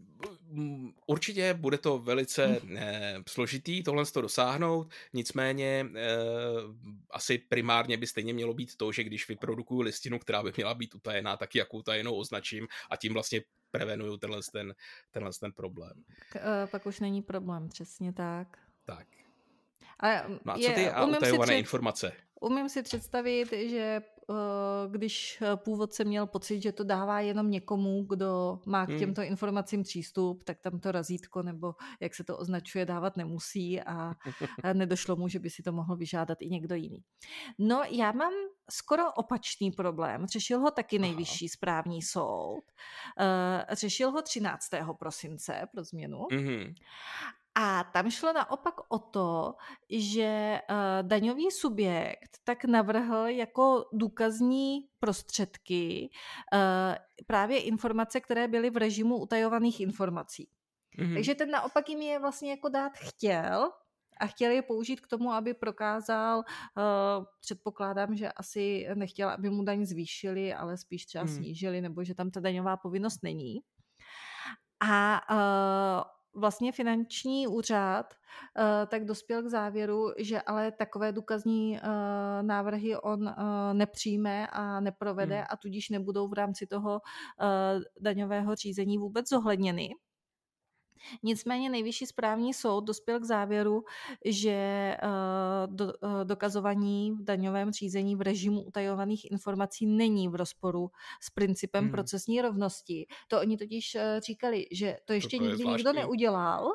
určitě 1.06 1.54
bude 1.54 1.78
to 1.78 1.98
velice 1.98 2.60
eh, 2.76 3.16
složitý 3.28 3.82
tohle 3.82 4.06
to 4.06 4.20
dosáhnout, 4.20 4.90
nicméně 5.12 5.86
eh, 5.94 6.08
asi 7.10 7.38
primárně 7.38 7.96
by 7.96 8.06
stejně 8.06 8.34
mělo 8.34 8.54
být 8.54 8.76
to, 8.76 8.92
že 8.92 9.04
když 9.04 9.28
vyprodukuju 9.28 9.80
listinu, 9.80 10.18
která 10.18 10.42
by 10.42 10.52
měla 10.56 10.74
být 10.74 10.94
utajená, 10.94 11.36
tak 11.36 11.54
jakou 11.54 11.78
utajenou 11.78 12.14
označím 12.14 12.68
a 12.90 12.96
tím 12.96 13.12
vlastně 13.12 13.42
prevenuju 13.70 14.16
tenhle 14.16 14.40
ten, 14.52 14.74
tenhle 15.10 15.32
ten 15.40 15.52
problém. 15.52 16.04
K, 16.28 16.36
uh, 16.36 16.70
pak 16.70 16.86
už 16.86 17.00
není 17.00 17.22
problém, 17.22 17.68
přesně 17.68 18.12
tak. 18.12 18.58
Tak. 18.84 19.06
A, 20.00 20.28
no 20.44 20.52
a 20.52 20.58
co 20.58 20.72
ty 20.72 20.88
a 20.88 21.04
utajované 21.04 21.52
si 21.52 21.58
informace? 21.58 22.12
Umím 22.40 22.68
si 22.68 22.82
představit, 22.82 23.52
že 23.52 24.02
když 24.90 25.42
původce 25.56 26.04
měl 26.04 26.26
pocit, 26.26 26.60
že 26.62 26.72
to 26.72 26.84
dává 26.84 27.20
jenom 27.20 27.50
někomu, 27.50 28.02
kdo 28.08 28.60
má 28.66 28.86
k 28.86 28.88
hmm. 28.88 28.98
těmto 28.98 29.22
informacím 29.22 29.82
přístup, 29.82 30.44
tak 30.44 30.60
tam 30.60 30.80
to 30.80 30.92
razítko 30.92 31.42
nebo 31.42 31.74
jak 32.00 32.14
se 32.14 32.24
to 32.24 32.38
označuje 32.38 32.86
dávat 32.86 33.16
nemusí 33.16 33.80
a 33.80 34.14
nedošlo 34.72 35.16
mu, 35.16 35.28
že 35.28 35.38
by 35.38 35.50
si 35.50 35.62
to 35.62 35.72
mohl 35.72 35.96
vyžádat 35.96 36.38
i 36.40 36.50
někdo 36.50 36.74
jiný. 36.74 37.04
No 37.58 37.82
já 37.90 38.12
mám 38.12 38.32
skoro 38.70 39.12
opačný 39.12 39.70
problém. 39.70 40.26
Řešil 40.26 40.60
ho 40.60 40.70
taky 40.70 40.98
nejvyšší 40.98 41.48
správní 41.48 42.02
soud. 42.02 42.64
Řešil 43.72 44.10
ho 44.10 44.22
13. 44.22 44.68
prosince 44.98 45.68
pro 45.72 45.84
změnu. 45.84 46.18
Mm-hmm. 46.18 46.74
A 47.54 47.84
tam 47.84 48.10
šlo 48.10 48.32
naopak 48.32 48.74
o 48.88 48.98
to, 48.98 49.54
že 49.90 50.60
uh, 50.70 51.08
daňový 51.08 51.50
subjekt 51.50 52.38
tak 52.44 52.64
navrhl 52.64 53.26
jako 53.26 53.84
důkazní 53.92 54.88
prostředky 55.00 56.10
uh, 56.52 56.58
právě 57.26 57.60
informace, 57.60 58.20
které 58.20 58.48
byly 58.48 58.70
v 58.70 58.76
režimu 58.76 59.16
utajovaných 59.16 59.80
informací. 59.80 60.48
Mm-hmm. 60.98 61.14
Takže 61.14 61.34
ten 61.34 61.50
naopak 61.50 61.88
jim 61.88 62.02
je 62.02 62.18
vlastně 62.18 62.50
jako 62.50 62.68
dát 62.68 62.92
chtěl, 62.96 63.70
a 64.20 64.26
chtěl 64.26 64.50
je 64.50 64.62
použít 64.62 65.00
k 65.00 65.06
tomu, 65.06 65.32
aby 65.32 65.54
prokázal, 65.54 66.38
uh, 66.38 67.24
předpokládám, 67.40 68.16
že 68.16 68.32
asi 68.32 68.86
nechtěl, 68.94 69.28
aby 69.28 69.50
mu 69.50 69.64
daň 69.64 69.84
zvýšili, 69.84 70.54
ale 70.54 70.76
spíš 70.76 71.06
třeba 71.06 71.24
hmm. 71.24 71.34
snížili, 71.34 71.80
nebo 71.80 72.04
že 72.04 72.14
tam 72.14 72.30
ta 72.30 72.40
daňová 72.40 72.76
povinnost 72.76 73.22
není. 73.22 73.60
A 74.80 75.20
uh, 75.30 76.02
vlastně 76.34 76.72
finanční 76.72 77.46
úřad 77.46 78.06
uh, 78.14 78.64
tak 78.86 79.04
dospěl 79.04 79.42
k 79.42 79.46
závěru, 79.46 80.12
že 80.18 80.40
ale 80.40 80.72
takové 80.72 81.12
důkazní 81.12 81.72
uh, 81.72 81.88
návrhy 82.42 82.96
on 82.96 83.22
uh, 83.22 83.34
nepřijme 83.72 84.46
a 84.46 84.80
neprovede 84.80 85.36
hmm. 85.36 85.46
a 85.50 85.56
tudíž 85.56 85.88
nebudou 85.88 86.28
v 86.28 86.32
rámci 86.32 86.66
toho 86.66 87.00
daňového 88.00 88.54
řízení 88.54 88.98
vůbec 88.98 89.28
zohledněny. 89.28 89.90
Nicméně 91.22 91.70
nejvyšší 91.70 92.06
správní 92.06 92.54
soud 92.54 92.84
dospěl 92.84 93.20
k 93.20 93.24
závěru, 93.24 93.84
že 94.24 94.50
eh, 94.50 94.98
do, 95.66 95.92
eh, 96.02 96.24
dokazování 96.24 97.12
v 97.12 97.24
daňovém 97.24 97.72
řízení 97.72 98.16
v 98.16 98.20
režimu 98.20 98.62
utajovaných 98.62 99.30
informací 99.30 99.86
není 99.86 100.28
v 100.28 100.34
rozporu 100.34 100.90
s 101.20 101.30
principem 101.30 101.84
hmm. 101.84 101.92
procesní 101.92 102.40
rovnosti. 102.40 103.06
To 103.28 103.40
oni 103.40 103.56
totiž 103.56 103.94
eh, 103.94 104.20
říkali, 104.20 104.66
že 104.72 104.96
to 105.04 105.12
ještě 105.12 105.38
to 105.38 105.44
nikdy 105.44 105.64
nikdo 105.66 105.92
neudělal 105.92 106.72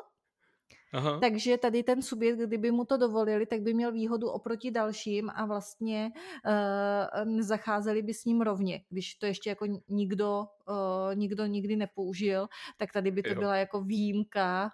Aha. 0.92 1.18
Takže 1.20 1.58
tady 1.58 1.82
ten 1.82 2.02
subjekt, 2.02 2.38
kdyby 2.38 2.70
mu 2.70 2.84
to 2.84 2.96
dovolili, 2.96 3.46
tak 3.46 3.60
by 3.60 3.74
měl 3.74 3.92
výhodu 3.92 4.28
oproti 4.28 4.70
dalším 4.70 5.30
a 5.34 5.46
vlastně 5.46 6.10
uh, 6.46 7.34
nezacházeli 7.34 8.02
by 8.02 8.14
s 8.14 8.24
ním 8.24 8.40
rovně. 8.40 8.82
Když 8.88 9.14
to 9.14 9.26
ještě 9.26 9.50
jako 9.50 9.66
nikdo, 9.88 10.44
uh, 10.68 11.14
nikdo 11.14 11.46
nikdy 11.46 11.76
nepoužil, 11.76 12.48
tak 12.76 12.92
tady 12.92 13.10
by 13.10 13.22
to 13.22 13.28
jo. 13.28 13.34
byla 13.34 13.56
jako 13.56 13.82
výjimka 13.82 14.70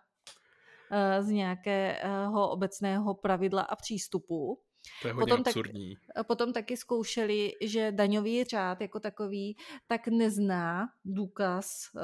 uh, 0.91 1.27
z 1.27 1.29
nějakého 1.29 2.51
obecného 2.51 3.15
pravidla 3.15 3.63
a 3.63 3.77
přístupu. 3.77 4.59
To 5.03 5.09
je 5.09 5.15
hodně 5.15 5.31
potom 5.31 5.45
absurdní. 5.47 5.97
Tak, 6.15 6.27
potom 6.27 6.53
taky 6.53 6.77
zkoušeli, 6.77 7.53
že 7.61 7.93
daňový 7.93 8.45
řád 8.45 8.81
jako 8.81 9.01
takový 9.01 9.57
tak 9.87 10.09
nezná 10.09 10.89
důkaz 11.05 11.91
uh, 11.95 12.01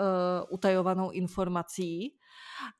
utajovanou 0.51 1.11
informací 1.11 2.16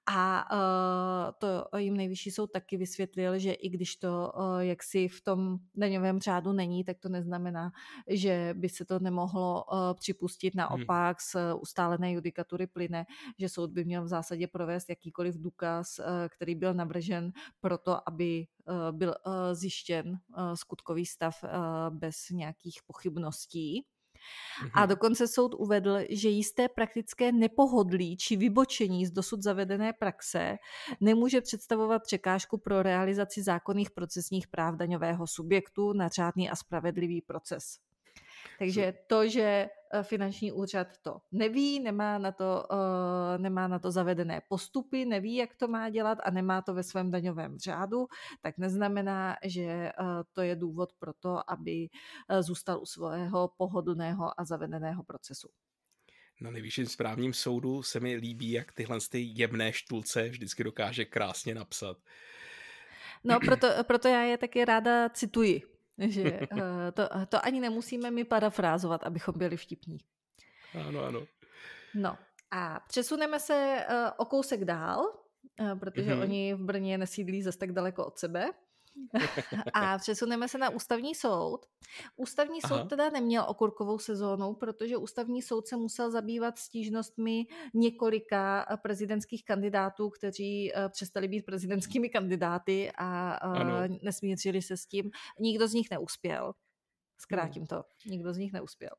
a 0.07 0.53
uh, 0.53 1.33
to 1.39 1.79
jim 1.79 1.97
nejvyšší 1.97 2.31
soud 2.31 2.53
taky 2.53 2.77
vysvětlil, 2.77 3.39
že 3.39 3.53
i 3.53 3.69
když 3.69 3.97
to 3.97 4.33
uh, 4.37 4.59
jaksi 4.59 5.09
v 5.09 5.21
tom 5.21 5.59
daňovém 5.75 6.21
řádu 6.21 6.53
není, 6.53 6.85
tak 6.85 6.99
to 6.99 7.09
neznamená, 7.09 7.71
že 8.09 8.55
by 8.57 8.69
se 8.69 8.85
to 8.85 8.99
nemohlo 8.99 9.65
uh, 9.65 9.79
připustit. 9.95 10.55
Hmm. 10.55 10.59
Naopak 10.59 11.17
hmm. 11.35 11.43
z 11.53 11.55
ustálené 11.61 12.13
judikatury 12.13 12.67
plyne, 12.67 13.07
že 13.39 13.49
soud 13.49 13.71
by 13.71 13.85
měl 13.85 14.05
v 14.05 14.09
zásadě 14.09 14.47
provést 14.47 14.89
jakýkoliv 14.89 15.35
důkaz, 15.39 15.99
uh, 15.99 16.05
který 16.29 16.55
byl 16.55 16.75
navržen 16.75 17.33
proto, 17.61 18.09
aby 18.09 18.47
byl 18.91 19.15
zjištěn 19.53 19.90
skutkový 20.55 21.07
stav 21.07 21.45
bez 21.91 22.31
nějakých 22.31 22.81
pochybností. 22.87 23.87
A 24.75 24.81
mhm. 24.81 24.89
dokonce 24.89 25.29
soud 25.29 25.55
uvedl, 25.55 25.99
že 26.11 26.29
jisté 26.29 26.69
praktické 26.69 27.33
nepohodlí 27.33 28.17
či 28.17 28.37
vybočení 28.37 29.07
z 29.07 29.11
dosud 29.11 29.43
zavedené 29.43 29.93
praxe 29.93 30.57
nemůže 31.01 31.41
představovat 31.41 32.03
překážku 32.03 32.59
pro 32.59 32.83
realizaci 32.83 33.43
zákonných 33.43 33.91
procesních 33.91 34.49
práv 34.49 34.75
daňového 34.75 35.27
subjektu 35.27 35.93
na 35.93 36.09
řádný 36.09 36.51
a 36.51 36.57
spravedlivý 36.57 37.23
proces. 37.23 37.79
Takže 38.61 38.95
to, 39.07 39.29
že 39.29 39.69
eh, 39.93 40.03
finanční 40.03 40.53
úřad 40.53 40.89
to 41.03 41.21
neví, 41.33 41.81
nemá 41.81 42.19
na 42.19 42.33
to, 42.33 42.67
uh, 42.71 43.43
nemá 43.43 43.69
na 43.69 43.79
to 43.79 43.91
zavedené 43.91 44.43
postupy, 44.49 45.05
neví, 45.05 45.35
jak 45.35 45.55
to 45.55 45.69
má 45.69 45.91
dělat 45.91 46.19
a 46.25 46.31
nemá 46.31 46.63
to 46.63 46.75
ve 46.75 46.83
svém 46.83 47.11
daňovém 47.11 47.59
řádu, 47.59 48.07
tak 48.41 48.59
neznamená, 48.59 49.37
že 49.45 49.93
uh, 50.01 50.07
to 50.33 50.43
je 50.43 50.57
důvod 50.57 50.93
pro 50.99 51.13
to, 51.13 51.51
aby 51.51 51.89
zůstal 52.41 52.83
u 52.83 52.87
svého 52.87 53.51
pohodlného 53.57 54.41
a 54.41 54.45
zavedeného 54.45 55.03
procesu. 55.03 55.49
Na 56.41 56.51
nejvyšším 56.51 56.87
správním 56.87 57.33
soudu 57.33 57.83
se 57.83 58.01
mi 58.01 58.17
líbí, 58.17 58.51
jak 58.51 58.73
tyhle 58.73 58.99
ty 59.11 59.21
jemné 59.21 59.73
štulce 59.73 60.29
vždycky 60.29 60.65
dokáže 60.65 61.05
krásně 61.05 61.55
napsat. 61.55 61.97
No, 63.25 63.41
proto, 63.41 63.69
proto 63.83 64.09
já 64.09 64.23
je 64.23 64.39
taky 64.39 64.65
ráda 64.65 65.09
cituji, 65.09 65.63
že 66.09 66.41
eh, 66.41 66.93
to, 66.93 67.09
to 67.29 67.47
ani 67.47 67.61
nemusíme 67.61 68.11
mi 68.11 68.25
parafrázovat, 68.25 69.05
abychom 69.05 69.35
byli 69.39 69.57
vtipní. 69.57 69.99
Ano, 70.89 71.05
ano. 71.05 71.27
No 71.95 72.19
a 72.51 72.81
přesuneme 72.89 73.41
se 73.41 73.87
uh, 73.91 73.95
o 74.17 74.25
kousek 74.25 74.65
dál, 74.65 75.13
protože 75.81 76.11
mm-hmm. 76.11 76.23
oni 76.23 76.55
v 76.55 76.65
Brně 76.65 76.99
nesídlí 76.99 77.43
zase 77.43 77.59
tak 77.59 77.73
daleko 77.73 78.07
od 78.07 78.19
sebe. 78.19 78.51
a 79.75 79.99
přesuneme 79.99 80.49
se 80.49 80.59
na 80.59 80.71
ústavní 80.71 81.15
soud. 81.15 81.67
Ústavní 82.17 82.63
Aha. 82.63 82.79
soud 82.79 82.89
teda 82.89 83.11
neměl 83.11 83.45
okurkovou 83.49 83.99
sezónu, 83.99 84.55
protože 84.55 84.97
ústavní 84.97 85.43
soud 85.43 85.67
se 85.67 85.77
musel 85.77 86.11
zabývat 86.11 86.59
stížnostmi 86.59 87.47
několika 87.75 88.67
eh, 88.71 88.77
prezidentských 88.77 89.45
kandidátů, 89.45 90.11
kteří 90.11 90.73
uh, 90.73 90.89
přestali 90.89 91.29
být 91.29 91.45
prezidentskými 91.45 92.09
kandidáty 92.09 92.91
a 92.99 93.39
uh, 93.47 93.97
nesmířili 94.03 94.63
se 94.63 94.77
s 94.77 94.87
tím. 94.87 95.11
Nikdo 95.41 95.69
z 95.69 95.75
nich 95.75 95.91
neuspěl. 95.91 96.53
Zkrátím 97.19 97.61
hmm. 97.61 97.67
to. 97.67 97.85
Nikdo 98.07 98.35
z 98.35 98.37
nich 98.37 98.53
neuspěl. 98.53 98.91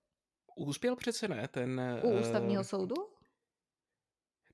Úspěl 0.56 0.96
přece 0.96 1.28
ne, 1.28 1.48
ten... 1.48 1.82
U 2.04 2.20
ústavního 2.20 2.64
soudu? 2.64 2.96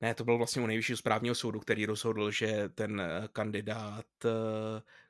Ne, 0.01 0.15
to 0.15 0.23
byl 0.23 0.37
vlastně 0.37 0.61
u 0.61 0.65
nejvyššího 0.65 0.97
správního 0.97 1.35
soudu, 1.35 1.59
který 1.59 1.85
rozhodl, 1.85 2.31
že 2.31 2.69
ten 2.69 3.01
kandidát 3.33 4.05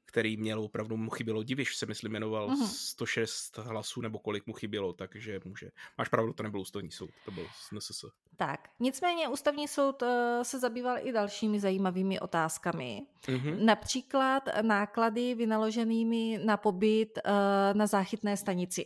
který 0.07 0.37
měl 0.37 0.61
opravdu, 0.61 0.97
mu 0.97 1.09
chybělo 1.09 1.43
Diviš, 1.43 1.75
se 1.75 1.85
myslím 1.85 2.11
jmenoval, 2.11 2.49
uh-huh. 2.49 2.67
106 2.67 3.57
hlasů 3.57 4.01
nebo 4.01 4.19
kolik 4.19 4.47
mu 4.47 4.53
chybělo, 4.53 4.93
takže 4.93 5.39
může. 5.45 5.71
Máš 5.97 6.09
pravdu, 6.09 6.33
to 6.33 6.43
nebyl 6.43 6.61
ústavní 6.61 6.91
soud, 6.91 7.09
to 7.25 7.31
byl 7.31 7.47
NSS. 7.71 8.05
Tak, 8.35 8.69
nicméně 8.79 9.27
ústavní 9.27 9.67
soud 9.67 10.01
uh, 10.01 10.07
se 10.43 10.59
zabýval 10.59 10.97
i 11.01 11.11
dalšími 11.11 11.59
zajímavými 11.59 12.19
otázkami. 12.19 13.01
Uh-huh. 13.21 13.65
Například 13.65 14.43
náklady 14.61 15.35
vynaloženými 15.35 16.39
na 16.45 16.57
pobyt 16.57 17.19
uh, 17.25 17.31
na 17.73 17.87
záchytné 17.87 18.37
stanici. 18.37 18.85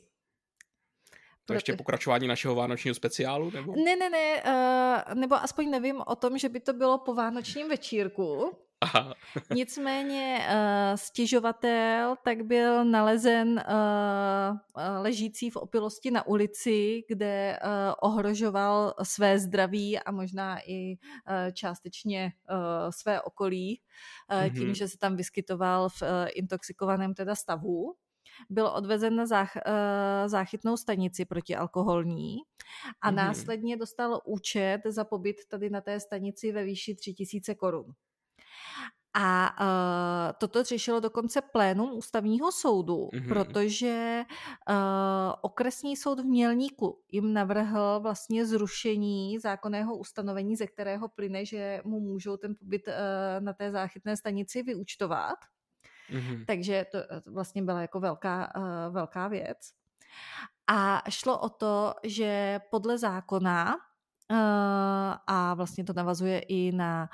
To 1.46 1.54
ještě 1.54 1.76
pokračování 1.76 2.28
našeho 2.28 2.56
vánočního 2.56 2.96
speciálu? 2.96 3.52
Nebo? 3.52 3.74
Ne, 3.86 3.96
ne, 3.96 4.10
ne, 4.10 4.44
uh, 4.44 5.16
nebo 5.16 5.36
aspoň 5.36 5.70
nevím 5.70 6.02
o 6.06 6.16
tom, 6.16 6.38
že 6.38 6.50
by 6.50 6.60
to 6.60 6.74
bylo 6.74 6.98
po 6.98 7.14
vánočním 7.14 7.70
večírku. 7.70 8.58
Aha. 8.82 9.14
Nicméně 9.54 10.48
uh, 10.48 10.96
stěžovatel 10.96 12.16
tak 12.24 12.42
byl 12.42 12.86
nalezen 12.86 13.50
uh, 13.50 14.82
ležící 15.02 15.50
v 15.50 15.56
opilosti 15.56 16.12
na 16.12 16.28
ulici, 16.28 17.04
kde 17.08 17.60
ohrožoval 18.02 18.94
své 19.04 19.40
zdraví 19.40 20.00
a 20.00 20.12
možná 20.12 20.60
i 20.70 20.98
částečně 21.54 22.32
své 22.90 23.22
okolí 23.22 23.82
mm-hmm. 24.30 24.54
tím, 24.54 24.74
že 24.74 24.88
se 24.88 24.98
tam 24.98 25.16
vyskytoval 25.16 25.90
v 25.90 26.04
intoxikovaném 26.36 27.14
teda 27.14 27.36
stavu 27.36 27.96
byl 28.50 28.68
odvezen 28.68 29.16
na 29.16 29.26
zách, 29.26 29.52
záchytnou 30.28 30.78
stanici 30.78 31.26
protialkoholní 31.26 32.38
a 33.02 33.12
mm-hmm. 33.12 33.16
následně 33.16 33.78
dostal 33.78 34.22
účet 34.26 34.82
za 34.86 35.04
pobyt 35.04 35.36
tady 35.48 35.70
na 35.70 35.82
té 35.82 36.00
stanici 36.00 36.52
ve 36.52 36.64
výši 36.64 36.96
3000 36.96 37.56
korun. 37.56 37.86
A 39.14 39.56
uh, 39.60 40.34
toto 40.38 40.64
řešilo 40.64 41.00
dokonce 41.00 41.42
plénum 41.42 41.92
ústavního 41.94 42.52
soudu, 42.52 42.96
mm-hmm. 42.96 43.28
protože 43.28 44.24
uh, 44.70 44.76
okresní 45.42 45.98
soud 45.98 46.20
v 46.20 46.24
Mělníku 46.26 47.02
jim 47.12 47.34
navrhl 47.34 48.00
vlastně 48.00 48.46
zrušení 48.46 49.40
zákonného 49.40 49.96
ustanovení, 49.96 50.56
ze 50.56 50.68
kterého 50.68 51.08
plyne, 51.08 51.46
že 51.46 51.82
mu 51.84 52.00
můžou 52.00 52.38
ten 52.38 52.56
pobyt 52.56 52.88
uh, 52.88 52.94
na 53.40 53.54
té 53.54 53.72
záchytné 53.72 54.18
stanici 54.18 54.64
vyúčtovat. 54.64 55.38
Mm-hmm. 56.12 56.46
Takže 56.46 56.86
to, 56.92 56.98
to 57.22 57.32
vlastně 57.32 57.62
byla 57.62 57.82
jako 57.82 58.00
velká, 58.00 58.54
uh, 58.58 58.94
velká 58.94 59.28
věc. 59.28 59.58
A 60.68 61.04
šlo 61.10 61.40
o 61.40 61.50
to, 61.50 61.94
že 62.04 62.60
podle 62.72 62.98
zákona 62.98 63.76
a 65.28 65.54
vlastně 65.54 65.84
to 65.84 65.94
navazuje 65.94 66.40
i 66.40 66.72
na 66.72 67.10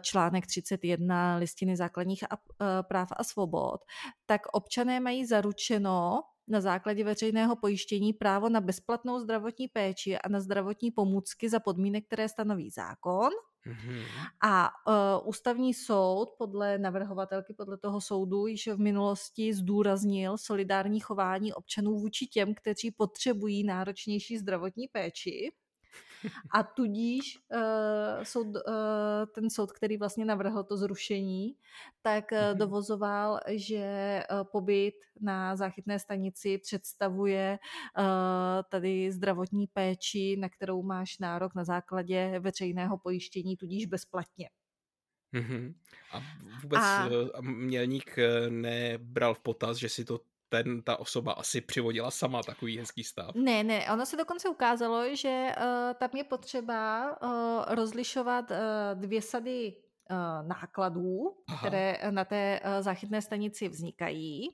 článek 0.00 0.46
31 0.46 1.36
listiny 1.36 1.76
základních 1.76 2.24
práv 2.88 3.08
a 3.16 3.24
svobod, 3.24 3.80
tak 4.26 4.40
občané 4.52 5.00
mají 5.00 5.26
zaručeno 5.26 6.22
na 6.48 6.60
základě 6.60 7.04
veřejného 7.04 7.56
pojištění 7.56 8.12
právo 8.12 8.48
na 8.48 8.60
bezplatnou 8.60 9.20
zdravotní 9.20 9.68
péči 9.68 10.18
a 10.18 10.28
na 10.28 10.40
zdravotní 10.40 10.90
pomůcky 10.90 11.48
za 11.48 11.60
podmínek, 11.60 12.06
které 12.06 12.28
stanoví 12.28 12.70
zákon. 12.70 13.30
Mm-hmm. 13.66 14.04
A 14.42 14.68
uh, 14.68 15.28
ústavní 15.28 15.74
soud 15.74 16.28
podle 16.38 16.78
navrhovatelky, 16.78 17.54
podle 17.54 17.78
toho 17.78 18.00
soudu, 18.00 18.46
již 18.46 18.68
v 18.68 18.78
minulosti 18.78 19.54
zdůraznil 19.54 20.38
solidární 20.38 21.00
chování 21.00 21.52
občanů 21.52 21.98
vůči 21.98 22.26
těm, 22.26 22.54
kteří 22.54 22.90
potřebují 22.90 23.64
náročnější 23.64 24.38
zdravotní 24.38 24.88
péči. 24.88 25.52
A 26.54 26.62
tudíž 26.62 27.38
uh, 27.54 28.22
soud, 28.22 28.46
uh, 28.46 28.52
ten 29.34 29.50
soud, 29.50 29.72
který 29.72 29.96
vlastně 29.96 30.24
navrhl 30.24 30.64
to 30.64 30.76
zrušení, 30.76 31.56
tak 32.02 32.24
uh, 32.32 32.58
dovozoval, 32.58 33.40
že 33.48 34.22
uh, 34.30 34.44
pobyt 34.52 34.94
na 35.20 35.56
záchytné 35.56 35.98
stanici 35.98 36.58
představuje 36.58 37.58
uh, 37.98 38.04
tady 38.70 39.12
zdravotní 39.12 39.66
péči, 39.66 40.36
na 40.36 40.48
kterou 40.48 40.82
máš 40.82 41.18
nárok 41.18 41.54
na 41.54 41.64
základě 41.64 42.38
veřejného 42.40 42.98
pojištění, 42.98 43.56
tudíž 43.56 43.86
bezplatně. 43.86 44.50
Mm-hmm. 45.34 45.74
A 46.12 46.22
vůbec 46.62 46.80
a... 46.82 47.08
mělník 47.40 48.16
nebral 48.48 49.34
v 49.34 49.40
potaz, 49.40 49.76
že 49.76 49.88
si 49.88 50.04
to 50.04 50.20
ten, 50.48 50.82
ta 50.82 50.96
osoba 50.96 51.32
asi 51.32 51.60
přivodila 51.60 52.10
sama 52.10 52.42
takový 52.42 52.78
hezký 52.78 53.04
stav. 53.04 53.34
Ne, 53.34 53.64
ne, 53.64 53.86
ono 53.92 54.06
se 54.06 54.16
dokonce 54.16 54.48
ukázalo, 54.48 55.14
že 55.14 55.52
uh, 55.56 55.62
tam 55.98 56.10
je 56.14 56.24
potřeba 56.24 57.10
uh, 57.22 57.74
rozlišovat 57.74 58.50
uh, 58.50 58.56
dvě 58.94 59.22
sady 59.22 59.76
uh, 60.10 60.48
nákladů, 60.48 61.36
Aha. 61.48 61.58
které 61.58 61.98
na 62.10 62.24
té 62.24 62.60
uh, 62.64 62.82
záchytné 62.82 63.22
stanici 63.22 63.68
vznikají, 63.68 64.48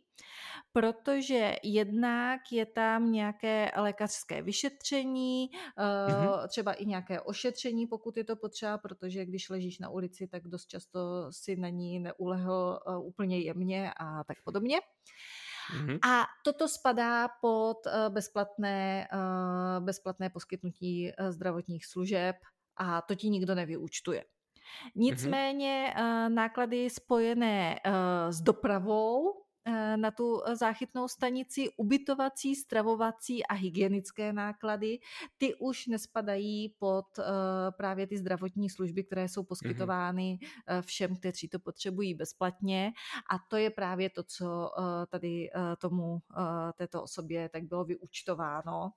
protože 0.72 1.56
jednak 1.62 2.40
je 2.52 2.66
tam 2.66 3.12
nějaké 3.12 3.70
lékařské 3.76 4.42
vyšetření, 4.42 5.50
uh, 5.50 6.46
třeba 6.48 6.72
i 6.72 6.86
nějaké 6.86 7.20
ošetření, 7.20 7.86
pokud 7.86 8.16
je 8.16 8.24
to 8.24 8.36
potřeba, 8.36 8.78
protože 8.78 9.24
když 9.24 9.50
ležíš 9.50 9.78
na 9.78 9.88
ulici, 9.88 10.26
tak 10.26 10.42
dost 10.48 10.66
často 10.66 11.00
si 11.30 11.56
na 11.56 11.68
ní 11.68 12.00
neulehl 12.00 12.80
uh, 12.86 13.06
úplně 13.06 13.38
jemně 13.38 13.92
a 14.00 14.24
tak 14.24 14.36
podobně. 14.44 14.80
Mm-hmm. 15.70 15.98
A 16.02 16.26
toto 16.44 16.68
spadá 16.68 17.28
pod 17.28 17.86
eh, 17.86 18.10
bezplatné, 18.10 19.08
eh, 19.12 19.80
bezplatné 19.80 20.30
poskytnutí 20.30 21.10
eh, 21.10 21.32
zdravotních 21.32 21.86
služeb 21.86 22.36
a 22.76 23.02
to 23.02 23.14
ti 23.14 23.30
nikdo 23.30 23.54
nevyúčtuje. 23.54 24.20
Mm-hmm. 24.20 24.90
Nicméně 24.94 25.94
náklady 26.28 26.90
spojené 26.90 27.80
s 28.30 28.40
dopravou 28.40 29.42
na 29.96 30.10
tu 30.10 30.42
eh, 30.42 30.56
záchytnou 30.56 31.08
stanici, 31.08 31.70
ubytovací, 31.76 32.54
stravovací 32.54 33.46
a 33.46 33.54
hygienické 33.54 34.32
náklady, 34.32 34.98
ty 35.38 35.54
už 35.54 35.86
nespadají 35.86 36.74
pod 36.78 37.18
eh, 37.18 37.22
právě 37.76 38.06
ty 38.06 38.18
zdravotní 38.18 38.70
služby, 38.70 39.04
které 39.04 39.28
jsou 39.28 39.40
mhm. 39.40 39.46
poskytovány 39.46 40.38
všem, 40.80 41.16
kteří 41.16 41.48
to 41.48 41.58
potřebují 41.58 42.14
bezplatně 42.14 42.92
a 43.30 43.38
to 43.48 43.56
je 43.56 43.70
právě 43.70 44.10
to, 44.10 44.22
co 44.22 44.70
tady 45.10 45.50
tomu 45.78 46.18
této 46.76 47.02
osobě 47.02 47.48
tak 47.48 47.64
bylo 47.64 47.84
vyúčtováno 47.84 48.90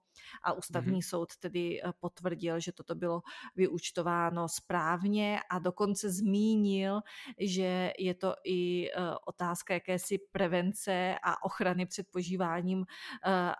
a 0.44 0.54
ústavní 0.54 1.00
mm-hmm. 1.00 1.10
soud 1.10 1.38
tedy 1.40 1.82
potvrdil, 2.00 2.60
že 2.60 2.72
toto 2.72 2.96
bylo 2.96 3.22
vyúčtováno 3.56 4.48
správně 4.50 5.40
a 5.50 5.60
dokonce 5.60 6.10
zmínil, 6.10 7.02
že 7.40 7.94
je 8.00 8.14
to 8.14 8.36
i 8.44 8.90
otázka 9.26 9.74
jakési 9.74 10.18
prevence 10.32 10.55
prevence 10.56 11.16
a 11.24 11.44
ochrany 11.44 11.86
před 11.86 12.08
požíváním 12.12 12.80
uh, 12.80 12.86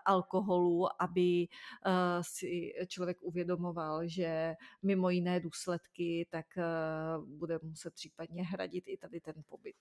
alkoholu, 0.04 1.02
aby 1.02 1.48
uh, 1.86 1.92
si 2.22 2.72
člověk 2.88 3.22
uvědomoval, 3.22 4.08
že 4.08 4.54
mimo 4.82 5.10
jiné 5.10 5.40
důsledky, 5.40 6.26
tak 6.30 6.46
uh, 6.56 7.28
bude 7.28 7.58
muset 7.62 7.94
případně 7.94 8.44
hradit 8.44 8.84
i 8.86 8.96
tady 8.96 9.20
ten 9.20 9.34
pobyt. 9.46 9.76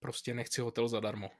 Prostě 0.00 0.34
nechci 0.34 0.60
hotel 0.60 0.88
zadarmo. 0.88 1.30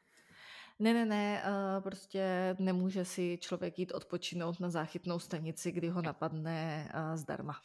Ne, 0.79 0.95
ne, 0.95 1.07
ne, 1.07 1.43
prostě 1.83 2.57
nemůže 2.59 3.05
si 3.05 3.39
člověk 3.41 3.79
jít 3.79 3.93
odpočinout 3.93 4.61
na 4.61 4.71
záchytnou 4.71 5.19
stanici, 5.19 5.73
kdy 5.73 5.89
ho 5.89 6.03
napadne 6.03 6.89
zdarma. 7.15 7.61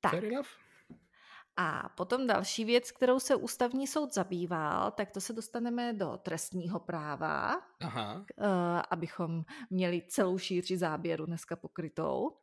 Tak. 0.00 0.10
Fair 0.10 0.24
enough. 0.24 0.69
A 1.56 1.88
potom 1.88 2.26
další 2.26 2.64
věc, 2.64 2.90
kterou 2.90 3.20
se 3.20 3.34
ústavní 3.34 3.86
soud 3.86 4.14
zabýval, 4.14 4.90
tak 4.90 5.10
to 5.10 5.20
se 5.20 5.32
dostaneme 5.32 5.92
do 5.92 6.18
trestního 6.22 6.80
práva, 6.80 7.62
Aha. 7.80 8.24
Eh, 8.38 8.82
abychom 8.90 9.44
měli 9.70 10.02
celou 10.08 10.38
šíři 10.38 10.78
záběru 10.78 11.26
dneska 11.26 11.56
pokrytou. 11.56 12.36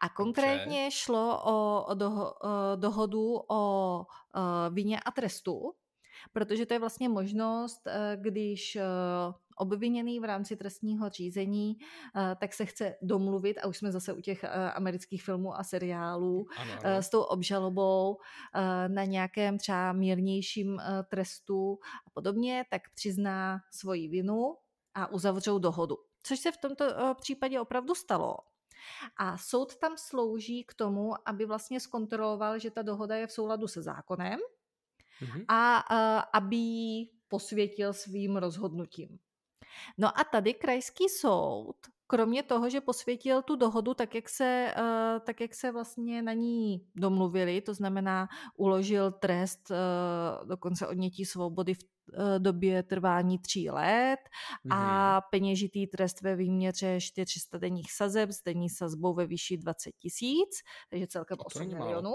A 0.00 0.08
konkrétně 0.08 0.82
Dobře. 0.84 0.90
šlo 0.90 1.42
o, 1.44 1.84
o, 1.84 1.94
doho, 1.94 2.32
o 2.32 2.36
eh, 2.72 2.76
dohodu 2.76 3.34
o, 3.34 3.44
o 3.48 4.06
eh, 4.36 4.70
vině 4.70 5.00
a 5.00 5.10
trestu, 5.10 5.74
protože 6.32 6.66
to 6.66 6.74
je 6.74 6.80
vlastně 6.80 7.08
možnost, 7.08 7.80
když 8.16 8.78
obviněný 9.56 10.20
v 10.20 10.24
rámci 10.24 10.56
trestního 10.56 11.08
řízení, 11.08 11.76
eh, 12.16 12.36
tak 12.40 12.54
se 12.54 12.64
chce 12.64 12.94
domluvit, 13.02 13.58
a 13.58 13.66
už 13.66 13.76
jsme 13.76 13.92
zase 13.92 14.12
u 14.12 14.20
těch 14.20 14.44
eh, 14.44 14.48
amerických 14.72 15.22
filmů 15.22 15.58
a 15.58 15.64
seriálů, 15.64 16.46
ano, 16.56 16.72
ano. 16.72 16.80
Eh, 16.84 17.02
s 17.02 17.10
tou 17.10 17.20
obžalobou 17.22 18.18
na 18.88 19.04
nějakém 19.04 19.58
třeba 19.58 19.92
mírnějším 19.92 20.80
trestu 21.08 21.78
a 22.06 22.10
podobně, 22.10 22.64
tak 22.70 22.82
přizná 22.94 23.60
svoji 23.70 24.08
vinu 24.08 24.56
a 24.94 25.12
uzavřou 25.12 25.58
dohodu. 25.58 25.96
Což 26.22 26.38
se 26.38 26.52
v 26.52 26.56
tomto 26.56 26.84
případě 27.14 27.60
opravdu 27.60 27.94
stalo. 27.94 28.36
A 29.16 29.38
soud 29.38 29.76
tam 29.76 29.92
slouží 29.96 30.64
k 30.64 30.74
tomu, 30.74 31.28
aby 31.28 31.46
vlastně 31.46 31.80
zkontroloval, 31.80 32.58
že 32.58 32.70
ta 32.70 32.82
dohoda 32.82 33.16
je 33.16 33.26
v 33.26 33.32
souladu 33.32 33.68
se 33.68 33.82
zákonem 33.82 34.38
mm-hmm. 35.22 35.44
a, 35.48 35.76
a 35.76 36.18
aby 36.18 36.56
ji 36.56 37.10
posvětil 37.28 37.92
svým 37.92 38.36
rozhodnutím. 38.36 39.18
No 39.98 40.18
a 40.18 40.24
tady 40.24 40.54
krajský 40.54 41.08
soud, 41.08 41.76
kromě 42.06 42.42
toho, 42.42 42.70
že 42.70 42.80
posvětil 42.80 43.42
tu 43.42 43.56
dohodu 43.56 43.94
tak, 43.94 44.14
jak 44.14 44.28
se, 44.28 44.74
uh, 44.78 45.24
tak, 45.26 45.40
jak 45.40 45.54
se 45.54 45.72
vlastně 45.72 46.22
na 46.22 46.32
ní 46.32 46.86
domluvili, 46.94 47.60
to 47.60 47.74
znamená 47.74 48.28
uložil 48.56 49.12
trest 49.12 49.70
uh, 49.70 50.48
dokonce 50.48 50.86
odnětí 50.86 51.24
svobody 51.24 51.74
v 51.74 51.78
uh, 51.78 52.38
době 52.38 52.82
trvání 52.82 53.38
tří 53.38 53.70
let 53.70 54.20
a 54.70 55.12
mhm. 55.12 55.22
peněžitý 55.30 55.86
trest 55.86 56.20
ve 56.20 56.36
výměře 56.36 57.00
400 57.00 57.58
denních 57.58 57.92
sazeb 57.92 58.30
s 58.30 58.42
denní 58.42 58.70
sazbou 58.70 59.14
ve 59.14 59.26
výši 59.26 59.56
20 59.56 59.92
tisíc, 59.98 60.62
takže 60.90 61.06
celkem 61.06 61.38
8 61.44 61.68
milionů. 61.68 62.14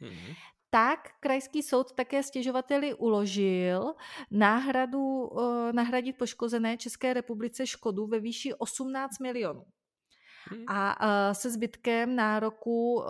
Mm-hmm 0.00 0.34
tak 0.70 1.08
krajský 1.20 1.62
soud 1.62 1.92
také 1.92 2.22
stěžovateli 2.22 2.94
uložil 2.94 3.94
náhradu, 4.30 5.30
eh, 5.30 5.72
nahradit 5.72 6.18
poškozené 6.18 6.76
České 6.76 7.14
republice 7.14 7.66
škodu 7.66 8.06
ve 8.06 8.20
výši 8.20 8.54
18 8.54 9.18
milionů. 9.18 9.64
A 10.66 11.00
uh, 11.00 11.34
se 11.34 11.50
zbytkem 11.50 12.16
nároku 12.16 12.94
uh, 12.94 13.06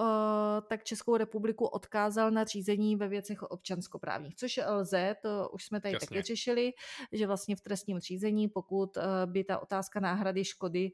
tak 0.68 0.84
Českou 0.84 1.16
republiku 1.16 1.64
odkázal 1.66 2.30
na 2.30 2.44
řízení 2.44 2.96
ve 2.96 3.08
věcech 3.08 3.42
občanskoprávních, 3.42 4.36
což 4.36 4.60
lze, 4.66 5.16
to 5.22 5.48
už 5.52 5.64
jsme 5.64 5.80
tady 5.80 5.94
Jasně. 5.94 6.08
taky 6.08 6.22
řešili, 6.22 6.72
že 7.12 7.26
vlastně 7.26 7.56
v 7.56 7.60
trestním 7.60 7.98
řízení, 7.98 8.48
pokud 8.48 8.96
uh, 8.96 9.02
by 9.24 9.44
ta 9.44 9.58
otázka 9.58 10.00
náhrady 10.00 10.44
škody 10.44 10.90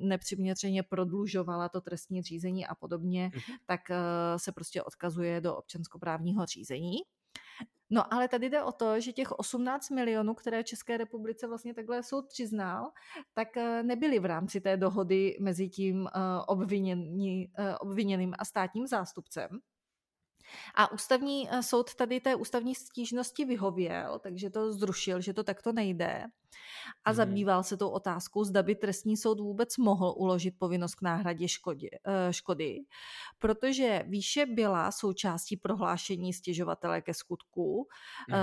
nepřiměřeně 0.00 0.82
prodlužovala 0.82 1.68
to 1.68 1.80
trestní 1.80 2.22
řízení 2.22 2.66
a 2.66 2.74
podobně, 2.74 3.30
hmm. 3.34 3.56
tak 3.66 3.80
se 4.36 4.52
prostě 4.52 4.82
odkazuje 4.82 5.40
do 5.40 5.56
občanskoprávního 5.56 6.46
řízení. 6.46 6.96
No 7.94 8.14
ale 8.14 8.28
tady 8.28 8.50
jde 8.50 8.62
o 8.62 8.72
to, 8.72 9.00
že 9.00 9.12
těch 9.12 9.32
18 9.32 9.90
milionů, 9.90 10.34
které 10.34 10.64
České 10.64 10.96
republice 10.96 11.46
vlastně 11.46 11.74
takhle 11.74 12.02
soud 12.02 12.28
přiznal, 12.28 12.90
tak 13.34 13.56
eh, 13.56 13.82
nebyly 13.82 14.18
v 14.18 14.24
rámci 14.24 14.60
té 14.60 14.76
dohody 14.76 15.36
mezi 15.40 15.68
tím 15.68 16.06
eh, 16.06 16.20
obviněný, 16.46 17.52
eh, 17.58 17.78
obviněným 17.78 18.34
a 18.38 18.44
státním 18.44 18.86
zástupcem. 18.86 19.48
A 20.74 20.92
ústavní 20.92 21.48
eh, 21.50 21.62
soud 21.62 21.94
tady 21.94 22.20
té 22.20 22.34
ústavní 22.34 22.74
stížnosti 22.74 23.44
vyhověl, 23.44 24.18
takže 24.18 24.50
to 24.50 24.72
zrušil, 24.72 25.20
že 25.20 25.32
to 25.32 25.44
takto 25.44 25.72
nejde. 25.72 26.24
A 27.04 27.10
mm. 27.10 27.14
zabýval 27.14 27.62
se 27.62 27.76
tou 27.76 27.88
otázkou, 27.88 28.44
zda 28.44 28.62
by 28.62 28.74
trestní 28.74 29.16
soud 29.16 29.40
vůbec 29.40 29.76
mohl 29.76 30.14
uložit 30.16 30.54
povinnost 30.58 30.94
k 30.94 31.02
náhradě 31.02 31.48
škody, 31.48 31.90
eh, 32.06 32.32
škody 32.32 32.78
protože 33.38 34.04
výše 34.06 34.46
byla 34.46 34.90
součástí 34.90 35.56
prohlášení 35.56 36.32
stěžovatele 36.32 37.02
ke 37.02 37.14
skutku 37.14 37.88
mm. 38.28 38.36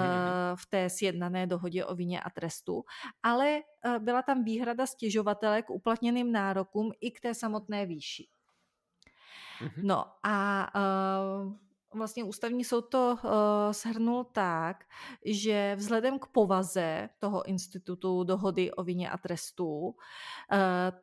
v 0.56 0.66
té 0.66 0.90
sjednané 0.90 1.48
dohodě 1.48 1.86
o 1.86 1.96
vině 1.96 2.22
a 2.22 2.30
trestu, 2.30 2.84
ale 3.24 3.62
byla 4.00 4.22
tam 4.22 4.44
výhrada 4.44 4.86
stěžovatele 4.86 5.62
k 5.62 5.70
uplatněným 5.70 6.32
nárokům 6.32 6.92
i 7.02 7.12
k 7.12 7.20
té 7.20 7.34
samotné 7.34 7.86
výši. 7.86 8.28
Mm-hmm. 9.62 9.84
No 9.84 10.06
a 10.24 10.68
uh, 10.76 11.54
vlastně 11.94 12.24
ústavní 12.24 12.64
soud 12.64 12.82
to 12.82 13.18
uh, 13.24 13.32
shrnul 13.72 14.24
tak, 14.24 14.84
že 15.26 15.76
vzhledem 15.76 16.20
k 16.20 16.26
povaze 16.26 17.10
toho 17.20 17.46
institutu 17.46 18.24
dohody 18.24 18.72
o 18.72 18.84
vině 18.84 19.10
a 19.10 19.18
trestu, 19.18 19.68
uh, 19.68 19.94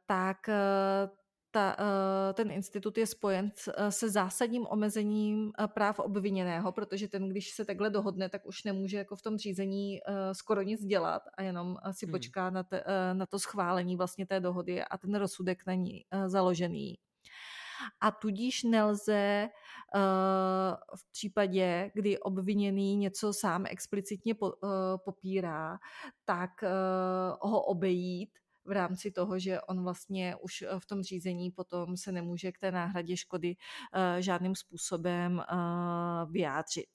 tak 0.06 0.36
uh, 0.48 1.16
ta, 1.50 1.76
ten 2.34 2.50
institut 2.50 2.98
je 2.98 3.06
spojen 3.06 3.50
se 3.88 4.10
zásadním 4.10 4.66
omezením 4.66 5.52
práv 5.74 5.98
obviněného, 5.98 6.72
protože 6.72 7.08
ten, 7.08 7.28
když 7.28 7.50
se 7.50 7.64
takhle 7.64 7.90
dohodne, 7.90 8.28
tak 8.28 8.46
už 8.46 8.64
nemůže 8.64 8.98
jako 8.98 9.16
v 9.16 9.22
tom 9.22 9.38
řízení 9.38 9.98
skoro 10.32 10.62
nic 10.62 10.84
dělat 10.84 11.22
a 11.34 11.42
jenom 11.42 11.76
si 11.90 12.06
hmm. 12.06 12.12
počká 12.12 12.50
na, 12.50 12.62
te, 12.62 12.84
na 13.12 13.26
to 13.26 13.38
schválení 13.38 13.96
vlastně 13.96 14.26
té 14.26 14.40
dohody 14.40 14.84
a 14.84 14.98
ten 14.98 15.14
rozsudek 15.14 15.66
na 15.66 15.74
ní 15.74 16.04
založený 16.26 16.94
a 18.00 18.10
tudíž 18.10 18.62
nelze 18.62 19.48
uh, 19.94 20.00
v 20.96 21.10
případě, 21.12 21.90
kdy 21.94 22.18
obviněný 22.18 22.96
něco 22.96 23.32
sám 23.32 23.64
explicitně 23.68 24.34
uh, 24.34 24.50
popírá, 25.04 25.78
tak 26.24 26.50
uh, 26.62 27.50
ho 27.50 27.62
obejít 27.62 28.30
v 28.64 28.70
rámci 28.70 29.10
toho, 29.10 29.38
že 29.38 29.60
on 29.60 29.82
vlastně 29.82 30.36
už 30.36 30.64
v 30.78 30.86
tom 30.86 31.02
řízení 31.02 31.50
potom 31.50 31.96
se 31.96 32.12
nemůže 32.12 32.52
k 32.52 32.58
té 32.58 32.72
náhradě 32.72 33.16
škody 33.16 33.56
žádným 34.18 34.54
způsobem 34.54 35.42
vyjádřit. 36.30 36.88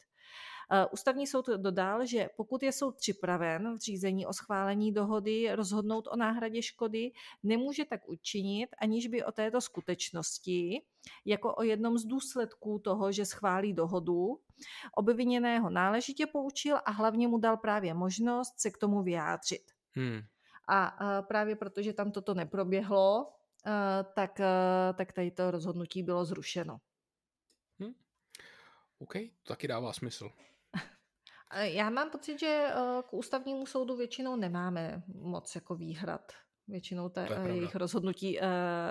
Eh, 0.74 0.86
ústavní 0.92 1.28
soud 1.28 1.46
dodal, 1.58 2.06
že 2.06 2.30
pokud 2.38 2.64
je 2.64 2.72
soud 2.72 2.96
připraven 2.96 3.76
v 3.76 3.80
řízení 3.80 4.26
o 4.26 4.34
schválení 4.34 4.94
dohody 4.94 5.56
rozhodnout 5.56 6.08
o 6.12 6.16
náhradě 6.16 6.62
škody, 6.62 7.12
nemůže 7.44 7.86
tak 7.86 8.10
učinit, 8.10 8.70
aniž 8.82 9.08
by 9.08 9.24
o 9.24 9.32
této 9.32 9.62
skutečnosti, 9.62 10.82
jako 11.26 11.56
o 11.56 11.64
jednom 11.64 11.98
z 11.98 12.06
důsledků 12.06 12.80
toho, 12.80 13.12
že 13.12 13.26
schválí 13.26 13.74
dohodu, 13.74 14.40
obviněného 14.96 15.70
náležitě 15.70 16.28
poučil 16.28 16.80
a 16.86 16.92
hlavně 16.92 17.28
mu 17.28 17.38
dal 17.38 17.58
právě 17.58 17.94
možnost 17.94 18.54
se 18.60 18.72
k 18.72 18.78
tomu 18.78 19.04
vyjádřit. 19.04 19.72
Hmm. 19.92 20.22
A 20.68 20.98
eh, 21.02 21.22
právě 21.22 21.56
protože 21.56 21.94
tam 21.94 22.12
toto 22.12 22.34
neproběhlo, 22.34 23.34
eh, 23.66 23.72
tak, 24.16 24.42
tak 24.96 25.14
tady 25.14 25.32
to 25.32 25.52
rozhodnutí 25.52 26.04
bylo 26.04 26.26
zrušeno. 26.26 26.78
Hmm. 27.80 27.94
OK, 29.00 29.14
to 29.14 29.54
taky 29.54 29.68
dává 29.68 29.94
smysl. 29.94 30.32
Já 31.60 31.90
mám 31.90 32.10
pocit, 32.10 32.40
že 32.40 32.68
eh, 32.70 32.74
k 33.10 33.14
ústavnímu 33.14 33.66
soudu 33.66 33.96
většinou 33.96 34.36
nemáme 34.36 35.04
moc 35.22 35.56
jako 35.56 35.76
výhrad. 35.76 36.32
Většinou 36.68 37.10
ta, 37.10 37.46
jejich 37.48 37.76
rozhodnutí 37.76 38.40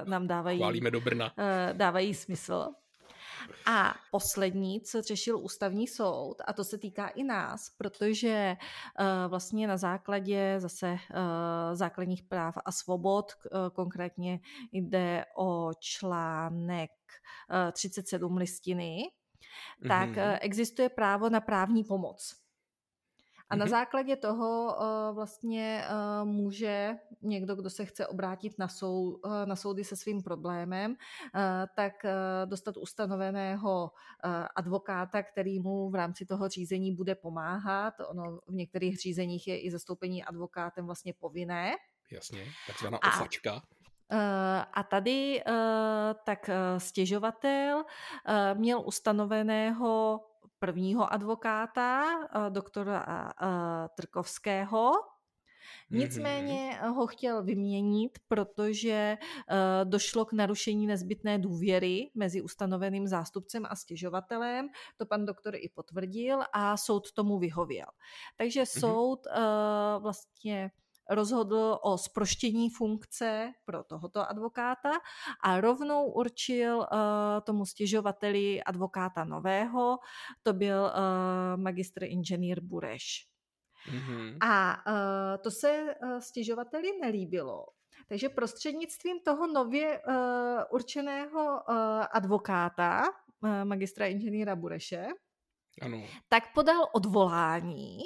nám 0.05 0.27
dávají, 0.27 0.59
Chválíme 0.59 0.91
do 0.91 1.01
Brna. 1.01 1.35
Dávají 1.73 2.15
smysl. 2.15 2.69
A 3.67 3.95
poslední, 4.11 4.81
co 4.81 5.03
řešil 5.03 5.39
ústavní 5.39 5.89
soud, 5.89 6.35
a 6.47 6.53
to 6.53 6.65
se 6.65 6.79
týká 6.79 7.09
i 7.09 7.25
nás, 7.25 7.71
protože 7.79 8.57
uh, 9.01 9.31
vlastně 9.31 9.67
na 9.67 9.77
základě 9.77 10.55
zase 10.59 10.91
uh, 10.91 10.99
základních 11.73 12.23
práv 12.23 12.55
a 12.65 12.73
svobod, 12.73 13.33
uh, 13.33 13.69
konkrétně 13.73 14.41
jde 14.73 15.25
o 15.37 15.71
článek 15.79 16.91
uh, 17.51 17.73
37 17.73 18.37
listiny, 18.37 19.03
tak 19.89 20.09
mm-hmm. 20.09 20.39
existuje 20.41 20.89
právo 20.89 21.31
na 21.31 21.41
právní 21.41 21.85
pomoc. 21.85 22.40
A 23.51 23.57
na 23.57 23.65
mhm. 23.65 23.71
základě 23.71 24.17
toho 24.17 24.77
uh, 24.77 25.15
vlastně 25.15 25.85
uh, 25.91 26.29
může 26.29 26.97
někdo, 27.23 27.55
kdo 27.57 27.71
se 27.71 27.85
chce 27.85 28.07
obrátit 28.07 28.59
na, 28.59 28.69
sou, 28.69 29.21
uh, 29.25 29.33
na 29.45 29.57
soudy 29.57 29.85
se 29.85 29.97
svým 29.97 30.23
problémem, 30.23 30.91
uh, 30.91 30.97
tak 31.77 31.93
uh, 32.05 32.11
dostat 32.51 32.77
ustanoveného 32.77 33.91
uh, 34.25 34.31
advokáta, 34.57 35.23
který 35.23 35.61
mu 35.61 35.91
v 35.91 35.95
rámci 35.95 36.27
toho 36.27 36.49
řízení 36.49 36.95
bude 36.95 37.15
pomáhat. 37.15 37.95
Ono 38.09 38.41
v 38.49 38.55
některých 38.55 38.99
řízeních 38.99 39.49
je 39.49 39.61
i 39.61 39.71
zastoupení 39.71 40.25
advokátem 40.25 40.87
vlastně 40.87 41.13
povinné. 41.13 41.77
Jasně, 42.13 42.45
takzvaná 42.67 42.99
a, 43.03 43.09
osačka. 43.09 43.63
A 44.73 44.83
tady 44.83 45.43
tak 46.25 46.51
stěžovatel 46.79 47.85
měl 48.55 48.83
ustanoveného 48.87 50.21
prvního 50.61 51.13
advokáta, 51.13 52.05
eh, 52.23 52.51
doktora 52.51 53.05
eh, 53.09 53.47
eh, 53.47 53.89
Trkovského, 53.97 54.93
Nicméně 55.91 56.81
ho 56.83 57.07
chtěl 57.07 57.43
vyměnit, 57.43 58.19
protože 58.29 59.19
došlo 59.85 60.25
k 60.25 60.33
narušení 60.33 60.87
nezbytné 60.87 61.39
důvěry 61.39 62.11
mezi 62.15 62.43
ustanoveným 62.43 63.07
zástupcem 63.07 63.67
a 63.71 63.77
stěžovatelem. 63.77 64.69
To 64.97 65.07
pan 65.07 65.27
doktor 65.27 65.55
i 65.57 65.69
potvrdil 65.75 66.43
a 66.53 66.77
soud 66.77 67.13
tomu 67.13 67.39
vyhověl. 67.39 67.87
Takže 68.37 68.63
mm-hmm. 68.63 68.81
soud 68.81 69.21
vlastně 69.99 70.71
rozhodl 71.11 71.79
o 71.83 71.99
sproštění 71.99 72.71
funkce 72.71 73.53
pro 73.65 73.85
tohoto 73.85 74.31
advokáta 74.31 74.91
a 75.43 75.61
rovnou 75.61 76.07
určil 76.11 76.79
uh, 76.79 76.87
tomu 77.45 77.67
stěžovateli 77.67 78.63
advokáta 78.63 79.25
nového, 79.25 79.99
to 80.43 80.53
byl 80.53 80.83
uh, 80.83 81.63
magistr 81.63 82.05
inženýr 82.05 82.61
Bureš. 82.61 83.27
Mm-hmm. 83.93 84.37
A 84.41 84.77
uh, 84.87 85.43
to 85.43 85.51
se 85.51 85.95
uh, 86.03 86.19
stěžovateli 86.19 86.89
nelíbilo. 87.01 87.67
Takže 88.09 88.29
prostřednictvím 88.29 89.21
toho 89.21 89.47
nově 89.47 90.03
uh, 90.09 90.15
určeného 90.71 91.45
uh, 91.45 91.75
advokáta, 92.13 93.03
uh, 93.41 93.65
magistra 93.65 94.07
inženýra 94.07 94.57
Bureše, 94.57 95.07
ano. 95.83 96.03
tak 96.29 96.55
podal 96.55 96.87
odvolání 96.93 97.99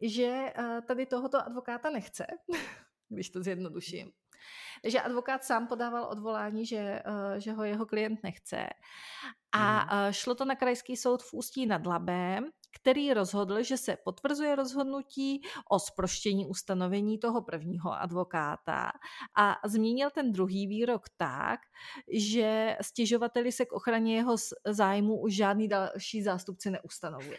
že 0.00 0.52
eh, 0.56 0.80
tady 0.86 1.06
tohoto 1.06 1.38
advokáta 1.38 1.90
nechce, 1.90 2.26
když 3.08 3.30
to 3.30 3.42
zjednoduším. 3.42 4.12
Takže 4.82 5.00
advokát 5.00 5.44
sám 5.44 5.66
podával 5.66 6.04
odvolání, 6.04 6.66
že, 6.66 6.78
eh, 6.78 7.40
že 7.40 7.52
ho 7.52 7.64
jeho 7.64 7.86
klient 7.86 8.22
nechce. 8.22 8.66
A 9.52 9.78
hmm. 9.78 10.08
eh, 10.08 10.12
šlo 10.12 10.34
to 10.34 10.44
na 10.44 10.54
krajský 10.54 10.96
soud 10.96 11.22
v 11.22 11.32
Ústí 11.34 11.66
nad 11.66 11.86
Labem, 11.86 12.50
který 12.80 13.12
rozhodl, 13.14 13.62
že 13.62 13.76
se 13.76 13.96
potvrzuje 14.04 14.56
rozhodnutí 14.56 15.42
o 15.70 15.78
sproštění 15.78 16.46
ustanovení 16.46 17.18
toho 17.18 17.42
prvního 17.42 17.92
advokáta 17.92 18.92
a 19.36 19.56
změnil 19.64 20.10
ten 20.10 20.32
druhý 20.32 20.66
výrok 20.66 21.02
tak, 21.16 21.60
že 22.12 22.76
stěžovateli 22.82 23.52
se 23.52 23.66
k 23.66 23.72
ochraně 23.72 24.16
jeho 24.16 24.36
zájmu 24.66 25.20
už 25.20 25.34
žádný 25.34 25.68
další 25.68 26.22
zástupce 26.22 26.70
neustanovuje. 26.70 27.38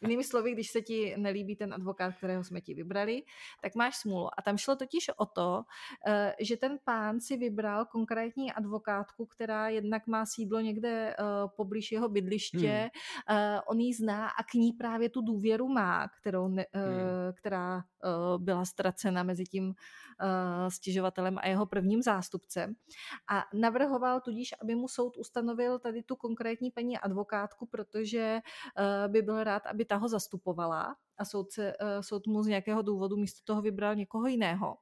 Jinými 0.00 0.24
slovy, 0.24 0.52
když 0.52 0.70
se 0.70 0.82
ti 0.82 1.14
nelíbí 1.16 1.56
ten 1.56 1.74
advokát, 1.74 2.14
kterého 2.14 2.44
jsme 2.44 2.60
ti 2.60 2.74
vybrali, 2.74 3.22
tak 3.62 3.74
máš 3.74 3.96
smůlu. 3.96 4.28
A 4.38 4.42
tam 4.42 4.58
šlo 4.58 4.76
totiž 4.76 5.10
o 5.16 5.26
to, 5.26 5.64
eh, 6.06 6.34
že 6.40 6.56
ten 6.56 6.78
pán 6.84 7.20
si 7.20 7.36
vybral 7.36 7.84
konkrétní 7.84 8.52
advokátku, 8.52 9.26
která 9.26 9.68
jednak 9.68 10.06
má 10.06 10.26
sídlo 10.26 10.60
někde 10.60 10.90
eh, 11.10 11.24
poblíž 11.56 11.92
jeho 11.92 12.08
bydliště, 12.08 12.90
hmm. 13.26 13.60
on 13.66 13.80
ji 13.80 13.94
zná 13.94 14.28
a 14.28 14.42
k 14.42 14.54
ní 14.54 14.72
právě 14.72 15.08
tu 15.08 15.22
důvěru 15.22 15.68
má, 15.68 16.08
kterou 16.08 16.48
ne, 16.48 16.66
hmm. 16.72 17.32
která 17.34 17.84
byla 18.38 18.64
ztracena 18.64 19.22
mezi 19.22 19.44
tím 19.44 19.74
stěžovatelem 20.68 21.38
a 21.38 21.48
jeho 21.48 21.66
prvním 21.66 22.02
zástupcem. 22.02 22.74
A 23.30 23.44
navrhoval 23.54 24.20
tudíž, 24.20 24.54
aby 24.62 24.74
mu 24.74 24.88
soud 24.88 25.16
ustanovil 25.16 25.78
tady 25.78 26.02
tu 26.02 26.16
konkrétní 26.16 26.70
paní 26.70 26.98
advokátku, 26.98 27.66
protože 27.66 28.40
by 29.08 29.22
byl 29.22 29.44
rád, 29.44 29.62
aby 29.72 29.84
ta 29.84 29.96
ho 29.96 30.08
zastupovala 30.08 30.96
a 31.18 31.24
soudce, 31.24 31.72
soud 32.00 32.26
mu 32.26 32.42
z 32.42 32.46
nějakého 32.46 32.82
důvodu 32.82 33.16
místo 33.16 33.40
toho 33.44 33.62
vybral 33.62 33.94
někoho 33.94 34.26
jiného. 34.26 34.76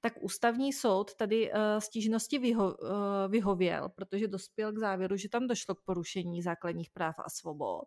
tak 0.00 0.12
ústavní 0.20 0.72
soud 0.72 1.14
tady 1.14 1.52
uh, 1.52 1.58
stížnosti 1.78 2.38
vyho, 2.38 2.74
uh, 2.74 2.88
vyhověl, 3.28 3.88
protože 3.88 4.28
dospěl 4.28 4.72
k 4.72 4.78
závěru, 4.78 5.16
že 5.16 5.28
tam 5.28 5.46
došlo 5.46 5.74
k 5.74 5.84
porušení 5.84 6.42
základních 6.42 6.90
práv 6.90 7.14
a 7.18 7.30
svobod 7.30 7.84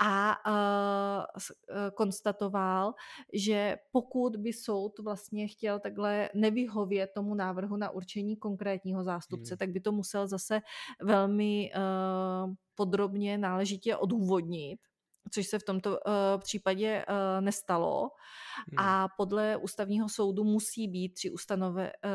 a 0.00 0.36
uh, 0.46 1.90
konstatoval, 1.94 2.94
že 3.32 3.76
pokud 3.92 4.36
by 4.36 4.52
soud 4.52 4.98
vlastně 4.98 5.48
chtěl 5.48 5.80
takhle 5.80 6.30
nevyhovět 6.34 7.10
tomu 7.14 7.34
návrhu 7.34 7.76
na 7.76 7.90
určení 7.90 8.36
konkrétního 8.36 9.04
zástupce, 9.04 9.50
hmm. 9.54 9.58
tak 9.58 9.70
by 9.70 9.80
to 9.80 9.92
musel 9.92 10.28
zase 10.28 10.60
velmi 11.02 11.70
uh, 11.76 12.54
podrobně, 12.74 13.38
náležitě 13.38 13.96
odůvodnit 13.96 14.80
což 15.30 15.46
se 15.46 15.58
v 15.58 15.62
tomto 15.62 15.90
uh, 15.90 15.96
případě 16.38 17.04
uh, 17.08 17.44
nestalo. 17.44 18.10
Hmm. 18.70 18.86
A 18.86 19.08
podle 19.16 19.56
ústavního 19.56 20.08
soudu 20.08 20.44
musí 20.44 20.88
být 20.88 21.14
při 21.14 21.30
ustanove, 21.30 21.92
uh, 22.04 22.10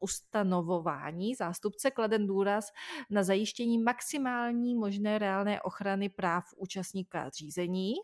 ustanovování 0.00 1.34
zástupce 1.34 1.90
kladen 1.90 2.26
důraz 2.26 2.72
na 3.10 3.22
zajištění 3.22 3.78
maximální 3.78 4.74
možné 4.74 5.18
reálné 5.18 5.62
ochrany 5.62 6.08
práv 6.08 6.44
účastníka 6.56 7.28
řízení 7.28 7.94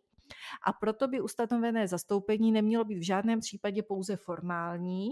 a 0.66 0.72
proto 0.72 1.08
by 1.08 1.20
ustanovené 1.20 1.88
zastoupení 1.88 2.52
nemělo 2.52 2.84
být 2.84 2.98
v 2.98 3.06
žádném 3.06 3.40
případě 3.40 3.82
pouze 3.82 4.16
formální, 4.16 5.08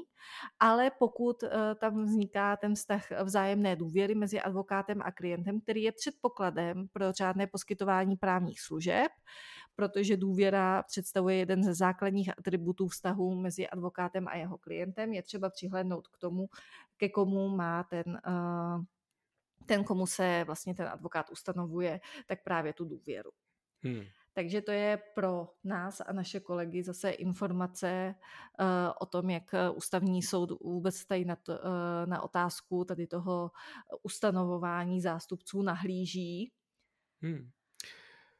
ale 0.60 0.90
pokud 0.98 1.42
eh, 1.42 1.74
tam 1.74 2.04
vzniká 2.04 2.56
ten 2.56 2.74
vztah 2.74 3.10
vzájemné 3.24 3.76
důvěry 3.76 4.14
mezi 4.14 4.40
advokátem 4.40 5.02
a 5.02 5.12
klientem, 5.12 5.60
který 5.60 5.82
je 5.82 5.92
předpokladem 5.92 6.88
pro 6.92 7.12
řádné 7.12 7.46
poskytování 7.46 8.16
právních 8.16 8.60
služeb, 8.60 9.12
protože 9.76 10.16
důvěra 10.16 10.82
představuje 10.82 11.36
jeden 11.36 11.64
ze 11.64 11.74
základních 11.74 12.38
atributů 12.38 12.88
vztahu 12.88 13.34
mezi 13.34 13.68
advokátem 13.68 14.28
a 14.28 14.36
jeho 14.36 14.58
klientem, 14.58 15.12
je 15.12 15.22
třeba 15.22 15.50
přihlédnout 15.50 16.08
k 16.08 16.18
tomu, 16.18 16.46
ke 16.96 17.08
komu 17.08 17.48
má 17.48 17.84
ten 17.84 18.20
uh, 18.26 18.84
ten, 19.66 19.84
komu 19.84 20.06
se 20.06 20.44
vlastně 20.46 20.74
ten 20.74 20.88
advokát 20.88 21.30
ustanovuje, 21.30 22.00
tak 22.26 22.44
právě 22.44 22.72
tu 22.72 22.84
důvěru. 22.84 23.30
Hmm. 23.82 24.04
Takže 24.36 24.60
to 24.60 24.72
je 24.72 25.02
pro 25.14 25.48
nás 25.64 26.00
a 26.00 26.12
naše 26.12 26.40
kolegy 26.40 26.82
zase 26.82 27.10
informace 27.10 28.14
uh, 28.60 28.66
o 29.00 29.06
tom, 29.06 29.30
jak 29.30 29.54
ústavní 29.74 30.22
soud 30.22 30.50
vůbec 30.60 31.04
tady 31.04 31.24
na, 31.24 31.36
to, 31.36 31.52
uh, 31.52 31.58
na 32.06 32.22
otázku 32.22 32.84
tady 32.84 33.06
toho 33.06 33.50
ustanovování 34.02 35.00
zástupců 35.00 35.62
nahlíží. 35.62 36.52
Hmm. 37.22 37.50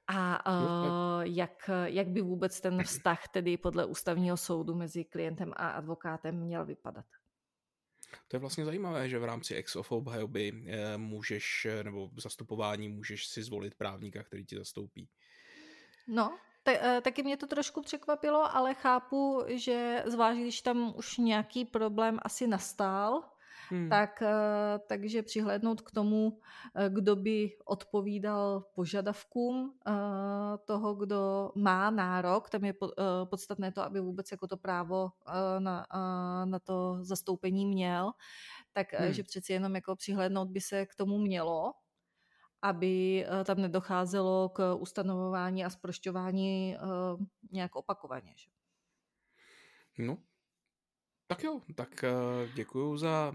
A 0.07 0.51
uh, 0.51 1.23
jak, 1.23 1.71
jak 1.85 2.09
by 2.09 2.23
vůbec 2.23 2.61
ten 2.61 2.83
vztah 2.83 3.29
tedy 3.29 3.57
podle 3.57 3.85
ústavního 3.85 4.37
soudu 4.37 4.75
mezi 4.75 5.05
klientem 5.05 5.53
a 5.57 5.69
advokátem 5.69 6.41
měl 6.41 6.65
vypadat. 6.65 7.07
To 8.29 8.37
je 8.37 8.41
vlastně 8.41 8.65
zajímavé, 8.65 9.09
že 9.09 9.19
v 9.19 9.25
rámci 9.25 9.55
ex 9.55 9.77
ofo 9.77 9.97
obhajoby 9.97 10.53
můžeš, 10.97 11.67
nebo 11.83 12.11
zastupování 12.17 12.89
můžeš 12.89 13.27
si 13.27 13.43
zvolit 13.43 13.75
právníka, 13.75 14.23
který 14.23 14.47
ti 14.47 14.57
zastoupí. 14.57 15.09
No, 16.07 16.39
te, 16.63 17.01
taky 17.01 17.23
mě 17.23 17.37
to 17.37 17.47
trošku 17.47 17.83
překvapilo, 17.83 18.57
ale 18.57 18.75
chápu, 18.75 19.45
že 19.47 20.03
zvlášť, 20.07 20.41
když 20.41 20.63
tam 20.63 20.93
už 20.97 21.19
nějaký 21.19 21.65
problém 21.65 22.19
asi 22.23 22.47
nastal, 22.47 23.23
hmm. 23.69 23.89
tak, 23.89 24.23
takže 24.87 25.23
přihlédnout 25.23 25.81
k 25.81 25.91
tomu, 25.91 26.41
kdo 26.89 27.17
by 27.17 27.51
odpovídal 27.65 28.65
požadavkům 28.75 29.79
toho, 30.65 30.95
kdo 30.95 31.53
má 31.55 31.91
nárok, 31.91 32.51
tam 32.51 32.65
je 32.65 32.75
podstatné 33.25 33.73
to, 33.73 33.83
aby 33.83 34.01
vůbec 34.01 34.31
jako 34.31 34.47
to 34.47 34.57
právo 34.57 35.11
na, 35.59 35.87
na 36.45 36.59
to 36.59 36.99
zastoupení 37.01 37.67
měl, 37.67 38.13
tak 38.73 38.93
hmm. 38.93 39.13
že 39.13 39.23
přeci 39.23 39.53
jenom 39.53 39.75
jako 39.75 39.97
přihlédnout 39.97 40.49
by 40.49 40.61
se 40.61 40.87
k 40.87 40.95
tomu 40.95 41.19
mělo, 41.19 41.73
aby 42.67 43.25
eh, 43.27 43.45
tam 43.45 43.61
nedocházelo 43.61 44.49
k 44.49 44.75
ustanovování 44.75 45.65
a 45.65 45.71
zprošťování 45.71 46.77
uh, 46.77 47.21
nějak 47.53 47.77
opakovaně. 47.77 48.35
Že? 48.37 48.51
No, 49.99 50.19
tak 51.27 51.43
jo, 51.43 51.61
tak 51.75 52.05
uh, 52.05 52.55
děkuju 52.55 52.97
za 52.97 53.33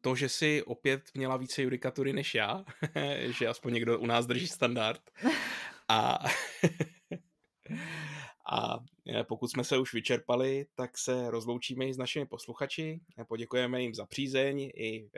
to, 0.00 0.14
že 0.14 0.28
si 0.28 0.62
opět 0.62 1.02
měla 1.14 1.36
více 1.36 1.62
judikatury 1.62 2.12
než 2.12 2.34
já, 2.34 2.64
že 3.38 3.48
aspoň 3.48 3.74
někdo 3.74 3.98
u 3.98 4.06
nás 4.06 4.26
drží 4.26 4.48
standard. 4.48 5.00
A, 5.88 6.18
a 8.50 8.78
pokud 9.28 9.48
jsme 9.48 9.64
se 9.64 9.78
už 9.78 9.94
vyčerpali, 9.94 10.66
tak 10.74 10.98
se 10.98 11.30
rozloučíme 11.30 11.86
i 11.86 11.94
s 11.94 11.98
našimi 11.98 12.26
posluchači. 12.26 13.00
Poděkujeme 13.28 13.82
jim 13.82 13.94
za 13.94 14.06
přízeň 14.06 14.60
i 14.60 15.10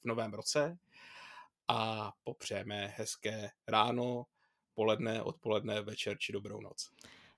v 0.00 0.04
novém 0.04 0.34
roce 0.34 0.78
a 1.68 2.12
popřejeme 2.24 2.94
hezké 2.96 3.50
ráno, 3.68 4.24
poledne, 4.74 5.22
odpoledne, 5.22 5.80
večer 5.80 6.18
či 6.18 6.32
dobrou 6.32 6.60
noc. 6.60 6.90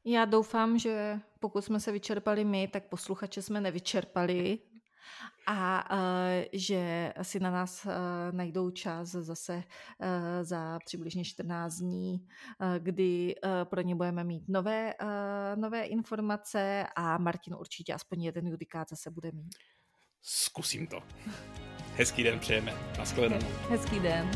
Já 0.05 0.24
doufám, 0.24 0.79
že 0.79 1.20
pokud 1.41 1.64
jsme 1.64 1.81
se 1.81 1.93
vyčerpali 1.93 2.45
my, 2.45 2.68
tak 2.68 2.89
posluchače 2.89 3.43
jsme 3.43 3.61
nevyčerpali 3.61 4.59
a 5.47 5.91
uh, 5.93 5.99
že 6.53 7.12
si 7.22 7.41
na 7.41 7.51
nás 7.51 7.85
uh, 7.85 7.93
najdou 8.31 8.70
čas 8.70 9.09
zase 9.09 9.57
uh, 9.57 9.62
za 10.43 10.79
přibližně 10.85 11.24
14 11.24 11.74
dní, 11.74 12.27
kdy 12.79 13.35
pro 13.64 13.81
ně 13.81 13.95
budeme 13.95 14.24
mít 14.24 14.49
nové, 14.49 14.95
nové 15.55 15.85
informace 15.85 16.87
a 16.97 17.18
Martin 17.18 17.55
určitě 17.55 17.95
aspoň 17.95 18.22
jeden 18.22 18.47
judikát 18.47 18.89
zase 18.89 19.11
bude 19.11 19.33
mít. 19.33 19.55
Zkusím 20.22 20.87
to. 20.87 21.03
Hezký 21.97 22.23
den 22.23 22.39
přejeme. 22.39 22.73
Naschledanou. 22.99 23.47
Hezký 23.71 24.01
den. 24.01 24.31